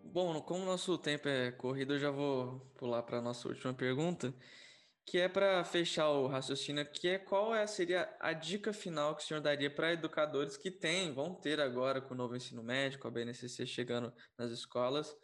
Bom, 0.05 0.41
como 0.41 0.63
o 0.63 0.67
nosso 0.67 0.97
tempo 0.99 1.29
é 1.29 1.53
corrido, 1.53 1.95
eu 1.95 1.99
já 1.99 2.11
vou 2.11 2.61
pular 2.77 3.03
para 3.03 3.19
a 3.19 3.23
nossa 3.23 3.47
última 3.47 3.75
pergunta, 3.75 4.35
que 5.09 5.19
é 5.19 5.29
para 5.29 5.65
fechar 5.65 6.11
o 6.11 6.27
raciocínio, 6.27 6.85
que 6.85 7.09
é 7.09 7.19
qual 7.19 7.55
é, 7.55 7.67
seria 7.67 8.15
a 8.21 8.35
dica 8.35 8.75
final 8.75 9.17
que 9.17 9.23
o 9.23 9.27
senhor 9.27 9.41
daria 9.41 9.71
para 9.71 9.93
educadores 9.93 10.57
que 10.57 10.71
têm, 10.71 11.13
vão 11.13 11.35
ter 11.35 11.61
agora 11.61 12.01
com 12.01 12.13
o 12.13 12.17
novo 12.17 12.37
ensino 12.37 12.63
médio, 12.63 12.99
com 12.99 13.09
a 13.09 13.11
BNCC 13.11 13.67
chegando 13.67 14.13
nas 14.37 14.51
escolas, 14.51 15.17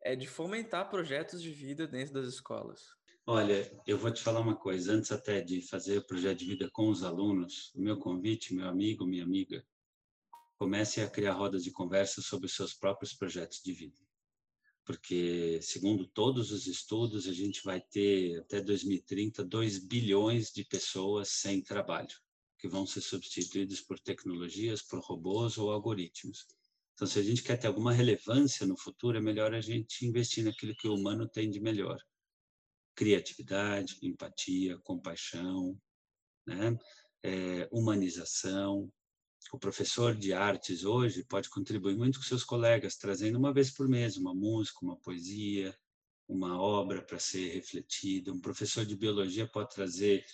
é 0.00 0.14
de 0.14 0.28
fomentar 0.28 0.88
projetos 0.88 1.42
de 1.42 1.50
vida 1.50 1.88
dentro 1.88 2.14
das 2.14 2.28
escolas. 2.28 2.84
Olha, 3.26 3.68
eu 3.84 3.98
vou 3.98 4.12
te 4.12 4.22
falar 4.22 4.38
uma 4.38 4.54
coisa, 4.54 4.92
antes 4.92 5.10
até 5.10 5.40
de 5.40 5.60
fazer 5.60 5.98
o 5.98 6.06
projeto 6.06 6.38
de 6.38 6.46
vida 6.46 6.70
com 6.72 6.88
os 6.88 7.02
alunos, 7.02 7.72
o 7.74 7.80
meu 7.80 7.98
convite, 7.98 8.54
meu 8.54 8.68
amigo, 8.68 9.04
minha 9.04 9.24
amiga, 9.24 9.66
comece 10.56 11.00
a 11.00 11.10
criar 11.10 11.32
rodas 11.32 11.64
de 11.64 11.72
conversa 11.72 12.22
sobre 12.22 12.46
os 12.46 12.54
seus 12.54 12.72
próprios 12.72 13.12
projetos 13.12 13.60
de 13.60 13.72
vida 13.72 14.05
porque, 14.86 15.58
segundo 15.60 16.06
todos 16.06 16.52
os 16.52 16.68
estudos, 16.68 17.26
a 17.26 17.32
gente 17.32 17.60
vai 17.64 17.80
ter 17.80 18.38
até 18.38 18.60
2030 18.60 19.44
2 19.44 19.84
bilhões 19.84 20.52
de 20.52 20.64
pessoas 20.64 21.28
sem 21.28 21.60
trabalho, 21.60 22.16
que 22.56 22.68
vão 22.68 22.86
ser 22.86 23.00
substituídas 23.00 23.80
por 23.80 23.98
tecnologias, 23.98 24.82
por 24.82 25.00
robôs 25.00 25.58
ou 25.58 25.72
algoritmos. 25.72 26.46
Então, 26.94 27.06
se 27.06 27.18
a 27.18 27.22
gente 27.22 27.42
quer 27.42 27.58
ter 27.58 27.66
alguma 27.66 27.92
relevância 27.92 28.64
no 28.64 28.78
futuro, 28.78 29.18
é 29.18 29.20
melhor 29.20 29.52
a 29.52 29.60
gente 29.60 30.06
investir 30.06 30.44
naquilo 30.44 30.74
que 30.76 30.86
o 30.86 30.94
humano 30.94 31.28
tem 31.28 31.50
de 31.50 31.60
melhor: 31.60 31.98
criatividade, 32.94 33.98
empatia, 34.02 34.78
compaixão, 34.84 35.76
né? 36.46 36.78
É, 37.24 37.68
humanização, 37.72 38.88
o 39.52 39.58
professor 39.58 40.14
de 40.14 40.32
artes 40.32 40.84
hoje 40.84 41.24
pode 41.24 41.48
contribuir 41.48 41.96
muito 41.96 42.18
com 42.18 42.24
seus 42.24 42.44
colegas, 42.44 42.96
trazendo 42.96 43.38
uma 43.38 43.52
vez 43.52 43.70
por 43.70 43.88
mês 43.88 44.16
uma 44.16 44.34
música, 44.34 44.78
uma 44.82 44.96
poesia, 44.96 45.76
uma 46.28 46.60
obra 46.60 47.00
para 47.00 47.18
ser 47.18 47.52
refletida. 47.52 48.32
Um 48.32 48.40
professor 48.40 48.84
de 48.84 48.96
biologia 48.96 49.46
pode 49.46 49.74
trazer 49.74 50.24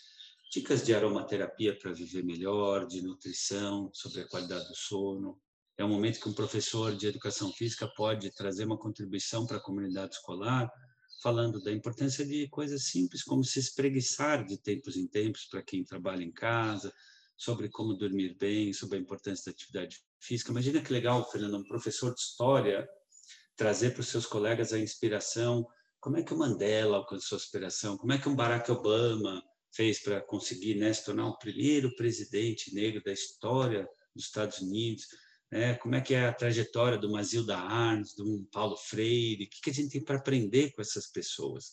dicas 0.51 0.85
de 0.85 0.95
aromaterapia 0.95 1.79
para 1.79 1.93
viver 1.93 2.25
melhor, 2.25 2.87
de 2.87 3.03
nutrição, 3.03 3.91
sobre 3.93 4.23
a 4.23 4.29
qualidade 4.29 4.69
do 4.69 4.75
sono. 4.75 5.41
É 5.79 5.85
um 5.85 5.89
momento 5.89 6.21
que 6.21 6.29
um 6.29 6.35
professor 6.35 6.95
de 6.95 7.07
educação 7.07 7.53
física 7.53 7.89
pode 7.89 8.31
trazer 8.31 8.65
uma 8.65 8.79
contribuição 8.79 9.47
para 9.47 9.59
a 9.59 9.63
comunidade 9.63 10.15
escolar, 10.15 10.71
falando 11.23 11.63
da 11.63 11.73
importância 11.73 12.27
de 12.27 12.49
coisas 12.49 12.85
simples, 12.85 13.23
como 13.23 13.45
se 13.45 13.59
espreguiçar 13.59 14.45
de 14.45 14.59
tempos 14.59 14.97
em 14.97 15.07
tempos 15.07 15.45
para 15.45 15.63
quem 15.63 15.85
trabalha 15.85 16.23
em 16.23 16.33
casa, 16.33 16.93
sobre 17.43 17.69
como 17.69 17.95
dormir 17.95 18.37
bem, 18.39 18.73
sobre 18.73 18.99
a 18.99 19.01
importância 19.01 19.47
da 19.47 19.51
atividade 19.51 20.01
física. 20.21 20.53
Imagina 20.53 20.81
que 20.81 20.93
legal, 20.93 21.29
Fernando, 21.29 21.57
um 21.57 21.65
professor 21.65 22.15
de 22.15 22.21
história 22.21 22.89
trazer 23.57 23.91
para 23.91 24.01
os 24.01 24.07
seus 24.07 24.27
colegas 24.27 24.73
a 24.73 24.79
inspiração. 24.79 25.67
Como 25.99 26.17
é 26.17 26.23
que 26.23 26.33
o 26.33 26.39
Mandela 26.39 26.99
alcançou 26.99 27.37
a 27.37 27.41
inspiração? 27.41 27.99
Como 27.99 28.13
é 28.13 28.19
que 28.19 28.29
um 28.29 28.37
Barack 28.37 28.71
Obama 28.71 29.43
fez 29.73 30.01
para 30.01 30.21
conseguir 30.21 30.77
né, 30.77 30.93
se 30.93 31.05
tornar 31.05 31.27
o 31.27 31.37
primeiro 31.37 31.93
presidente 31.97 32.73
negro 32.73 33.03
da 33.03 33.13
história 33.13 33.89
dos 34.15 34.27
Estados 34.27 34.59
Unidos? 34.59 35.09
Né? 35.51 35.75
Como 35.75 35.97
é 35.97 36.01
que 36.01 36.15
é 36.15 36.29
a 36.29 36.33
trajetória 36.33 36.97
do 36.97 37.11
Mazilda 37.11 37.57
Arns, 37.59 38.15
do 38.15 38.47
Paulo 38.53 38.77
Freire? 38.77 39.47
O 39.47 39.51
que, 39.51 39.63
que 39.63 39.71
a 39.71 39.75
gente 39.75 39.91
tem 39.91 40.05
para 40.05 40.17
aprender 40.17 40.71
com 40.71 40.81
essas 40.81 41.09
pessoas? 41.09 41.73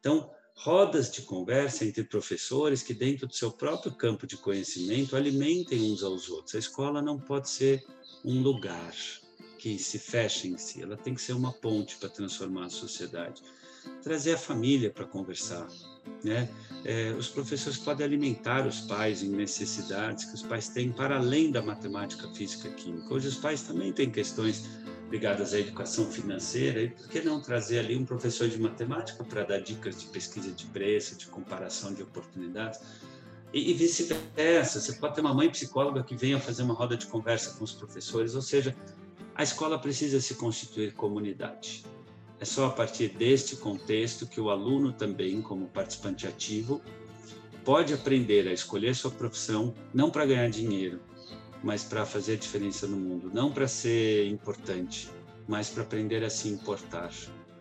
Então, 0.00 0.28
rodas 0.56 1.10
de 1.10 1.22
conversa 1.22 1.84
entre 1.84 2.02
professores 2.02 2.82
que, 2.82 2.94
dentro 2.94 3.26
do 3.26 3.34
seu 3.34 3.50
próprio 3.50 3.92
campo 3.92 4.26
de 4.26 4.36
conhecimento, 4.36 5.14
alimentem 5.14 5.92
uns 5.92 6.02
aos 6.02 6.28
outros. 6.28 6.54
A 6.54 6.58
escola 6.58 7.02
não 7.02 7.18
pode 7.18 7.50
ser 7.50 7.84
um 8.24 8.40
lugar 8.40 8.94
que 9.58 9.78
se 9.78 9.98
fecha 9.98 10.46
em 10.46 10.56
si, 10.56 10.82
ela 10.82 10.96
tem 10.96 11.14
que 11.14 11.20
ser 11.20 11.32
uma 11.32 11.52
ponte 11.52 11.96
para 11.96 12.08
transformar 12.08 12.66
a 12.66 12.70
sociedade. 12.70 13.42
Trazer 14.02 14.34
a 14.34 14.38
família 14.38 14.90
para 14.90 15.04
conversar. 15.04 15.68
Né? 16.24 16.48
É, 16.84 17.12
os 17.12 17.28
professores 17.28 17.78
podem 17.78 18.04
alimentar 18.04 18.66
os 18.66 18.80
pais 18.80 19.22
em 19.22 19.28
necessidades 19.28 20.24
que 20.24 20.34
os 20.34 20.42
pais 20.42 20.68
têm 20.68 20.90
para 20.90 21.18
além 21.18 21.50
da 21.50 21.62
matemática, 21.62 22.28
física, 22.34 22.68
química. 22.70 23.12
Hoje 23.12 23.28
os 23.28 23.36
pais 23.36 23.62
também 23.62 23.92
têm 23.92 24.10
questões 24.10 24.64
ligadas 25.10 25.54
à 25.54 25.60
educação 25.60 26.10
financeira, 26.10 26.82
e 26.82 26.88
por 26.88 27.08
que 27.08 27.20
não 27.20 27.40
trazer 27.40 27.80
ali 27.80 27.96
um 27.96 28.04
professor 28.04 28.48
de 28.48 28.60
matemática 28.60 29.22
para 29.22 29.44
dar 29.44 29.60
dicas 29.60 30.00
de 30.00 30.06
pesquisa 30.06 30.50
de 30.50 30.66
preço, 30.66 31.16
de 31.16 31.26
comparação 31.26 31.94
de 31.94 32.02
oportunidades? 32.02 32.80
E, 33.52 33.70
e 33.70 33.74
vice-versa, 33.74 34.80
você 34.80 34.92
pode 34.94 35.14
ter 35.14 35.20
uma 35.20 35.32
mãe 35.32 35.48
psicóloga 35.48 36.02
que 36.02 36.16
venha 36.16 36.40
fazer 36.40 36.62
uma 36.62 36.74
roda 36.74 36.96
de 36.96 37.06
conversa 37.06 37.56
com 37.56 37.64
os 37.64 37.72
professores, 37.72 38.34
ou 38.34 38.42
seja, 38.42 38.74
a 39.34 39.42
escola 39.42 39.78
precisa 39.78 40.20
se 40.20 40.34
constituir 40.34 40.94
comunidade. 40.94 41.84
É 42.38 42.44
só 42.44 42.66
a 42.66 42.70
partir 42.70 43.08
deste 43.08 43.56
contexto 43.56 44.26
que 44.26 44.40
o 44.40 44.50
aluno 44.50 44.92
também, 44.92 45.40
como 45.40 45.68
participante 45.68 46.26
ativo, 46.26 46.82
pode 47.64 47.94
aprender 47.94 48.46
a 48.46 48.52
escolher 48.52 48.94
sua 48.94 49.10
profissão 49.10 49.74
não 49.92 50.10
para 50.10 50.26
ganhar 50.26 50.48
dinheiro, 50.50 51.00
mas 51.62 51.84
para 51.84 52.04
fazer 52.04 52.36
diferença 52.36 52.86
no 52.86 52.96
mundo, 52.96 53.30
não 53.32 53.52
para 53.52 53.66
ser 53.66 54.26
importante, 54.26 55.08
mas 55.48 55.68
para 55.68 55.82
aprender 55.82 56.24
a 56.24 56.30
se 56.30 56.48
importar. 56.48 57.10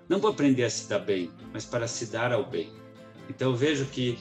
Não 0.07 0.19
para 0.19 0.29
aprender 0.29 0.63
a 0.63 0.69
se 0.69 0.87
dar 0.87 0.99
bem, 0.99 1.31
mas 1.51 1.65
para 1.65 1.87
se 1.87 2.05
dar 2.07 2.31
ao 2.31 2.47
bem. 2.47 2.71
Então 3.29 3.51
eu 3.51 3.55
vejo 3.55 3.85
que 3.85 4.17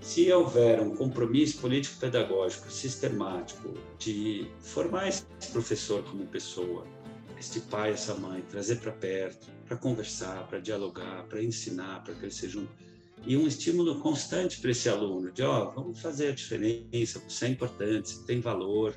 se 0.00 0.30
houver 0.32 0.80
um 0.80 0.94
compromisso 0.94 1.58
político-pedagógico 1.58 2.70
sistemático 2.70 3.74
de 3.98 4.46
formar 4.60 5.08
esse 5.08 5.24
professor 5.52 6.02
como 6.04 6.26
pessoa, 6.26 6.86
este 7.38 7.60
pai, 7.60 7.92
essa 7.92 8.14
mãe, 8.14 8.42
trazer 8.50 8.76
para 8.76 8.92
perto, 8.92 9.46
para 9.66 9.76
conversar, 9.76 10.46
para 10.48 10.58
dialogar, 10.58 11.24
para 11.28 11.42
ensinar, 11.42 12.02
para 12.04 12.30
seja 12.30 12.58
um 12.58 12.66
e 13.24 13.36
um 13.36 13.46
estímulo 13.46 14.00
constante 14.00 14.60
para 14.60 14.70
esse 14.70 14.88
aluno 14.88 15.30
de 15.30 15.42
ó, 15.42 15.68
oh, 15.68 15.70
vamos 15.70 16.00
fazer 16.00 16.28
a 16.28 16.34
diferença, 16.34 17.20
você 17.28 17.46
é 17.46 17.48
importante, 17.48 18.10
você 18.10 18.26
tem 18.26 18.40
valor, 18.40 18.96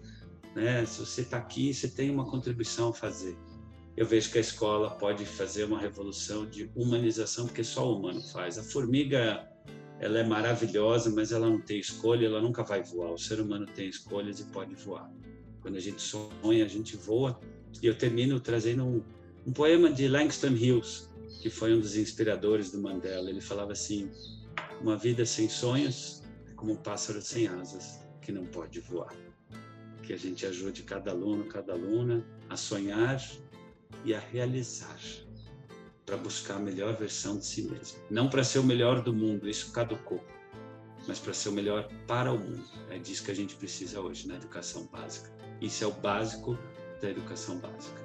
né? 0.56 0.86
Se 0.86 1.00
você 1.02 1.22
está 1.22 1.38
aqui, 1.38 1.74
você 1.74 1.88
tem 1.88 2.10
uma 2.10 2.26
contribuição 2.26 2.90
a 2.90 2.94
fazer. 2.94 3.38
Eu 3.96 4.06
vejo 4.06 4.32
que 4.32 4.38
a 4.38 4.42
escola 4.42 4.90
pode 4.92 5.26
fazer 5.26 5.66
uma 5.66 5.80
revolução 5.80 6.46
de 6.46 6.70
humanização 6.76 7.46
porque 7.46 7.64
só 7.64 7.88
o 7.88 7.98
humano 7.98 8.22
faz. 8.22 8.58
A 8.58 8.64
formiga 8.64 9.48
ela 10.00 10.20
é 10.20 10.24
maravilhosa, 10.24 11.10
mas 11.10 11.32
ela 11.32 11.50
não 11.50 11.62
tem 11.62 11.80
escolha, 11.80 12.26
ela 12.26 12.42
nunca 12.42 12.64
vai 12.64 12.84
voar. 12.84 13.12
O 13.12 13.18
ser 13.18 13.40
humano 13.40 13.66
tem 13.66 13.88
escolhas 13.88 14.40
e 14.40 14.46
pode 14.46 14.76
voar. 14.76 15.10
Quando 15.62 15.78
a 15.78 15.80
gente 15.80 16.02
sonha, 16.02 16.66
a 16.66 16.68
gente 16.68 16.98
voa. 16.98 17.40
E 17.82 17.88
eu 17.88 17.98
termino 17.98 18.40
trazendo 18.40 18.86
um, 18.86 19.04
um 19.48 19.54
poema 19.54 19.92
de 19.92 20.08
Langston 20.08 20.50
Hughes, 20.50 21.10
que 21.42 21.50
foi 21.50 21.74
um 21.74 21.80
dos 21.80 21.96
inspiradores 21.96 22.72
do 22.72 22.82
Mandela. 22.82 23.30
Ele 23.30 23.42
falava 23.42 23.72
assim: 23.72 24.12
uma 24.82 24.98
vida 24.98 25.26
sem 25.26 25.48
sonhos 25.48 26.22
é 26.50 26.54
como 26.54 26.74
um 26.74 26.78
pássaro 26.78 27.22
sem 27.22 27.48
asas 27.48 28.02
que 28.22 28.32
não 28.32 28.46
pode 28.46 28.82
voar. 28.82 29.25
Que 30.06 30.14
a 30.14 30.18
gente 30.18 30.46
ajude 30.46 30.84
cada 30.84 31.12
aluno, 31.12 31.46
cada 31.46 31.74
aluna 31.74 32.24
a 32.48 32.56
sonhar 32.56 33.20
e 34.04 34.14
a 34.14 34.20
realizar 34.20 35.00
para 36.06 36.16
buscar 36.16 36.58
a 36.58 36.60
melhor 36.60 36.96
versão 36.96 37.40
de 37.40 37.46
si 37.46 37.64
mesmo. 37.64 37.98
Não 38.10 38.30
para 38.30 38.44
ser 38.44 38.60
o 38.60 38.64
melhor 38.64 39.02
do 39.02 39.12
mundo, 39.12 39.50
isso 39.50 39.72
caducou, 39.72 40.24
mas 41.08 41.18
para 41.18 41.34
ser 41.34 41.50
o 41.50 41.54
melhor 41.54 41.90
para 42.06 42.32
o 42.32 42.38
mundo. 42.38 42.64
É 42.92 43.00
disso 43.00 43.24
que 43.24 43.32
a 43.32 43.36
gente 43.36 43.56
precisa 43.56 44.00
hoje 44.00 44.28
na 44.28 44.36
educação 44.36 44.86
básica. 44.86 45.32
Isso 45.60 45.84
é 45.84 45.88
o 45.88 45.92
básico 45.92 46.56
da 47.02 47.10
educação 47.10 47.58
básica. 47.58 48.05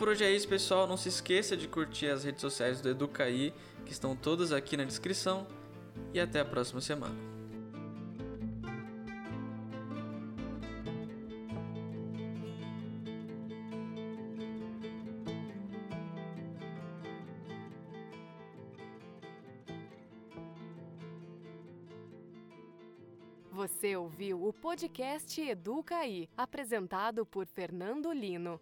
Por 0.00 0.08
hoje 0.08 0.24
é 0.24 0.34
isso, 0.34 0.48
pessoal. 0.48 0.86
Não 0.86 0.96
se 0.96 1.10
esqueça 1.10 1.54
de 1.54 1.68
curtir 1.68 2.06
as 2.06 2.24
redes 2.24 2.40
sociais 2.40 2.80
do 2.80 2.88
Educaí, 2.88 3.52
que 3.84 3.92
estão 3.92 4.16
todas 4.16 4.50
aqui 4.50 4.74
na 4.74 4.84
descrição. 4.84 5.46
E 6.14 6.18
até 6.18 6.40
a 6.40 6.44
próxima 6.44 6.80
semana. 6.80 7.14
Você 23.52 23.94
ouviu 23.94 24.46
o 24.46 24.52
podcast 24.54 25.38
Educaí, 25.38 26.26
apresentado 26.34 27.26
por 27.26 27.46
Fernando 27.46 28.10
Lino. 28.10 28.58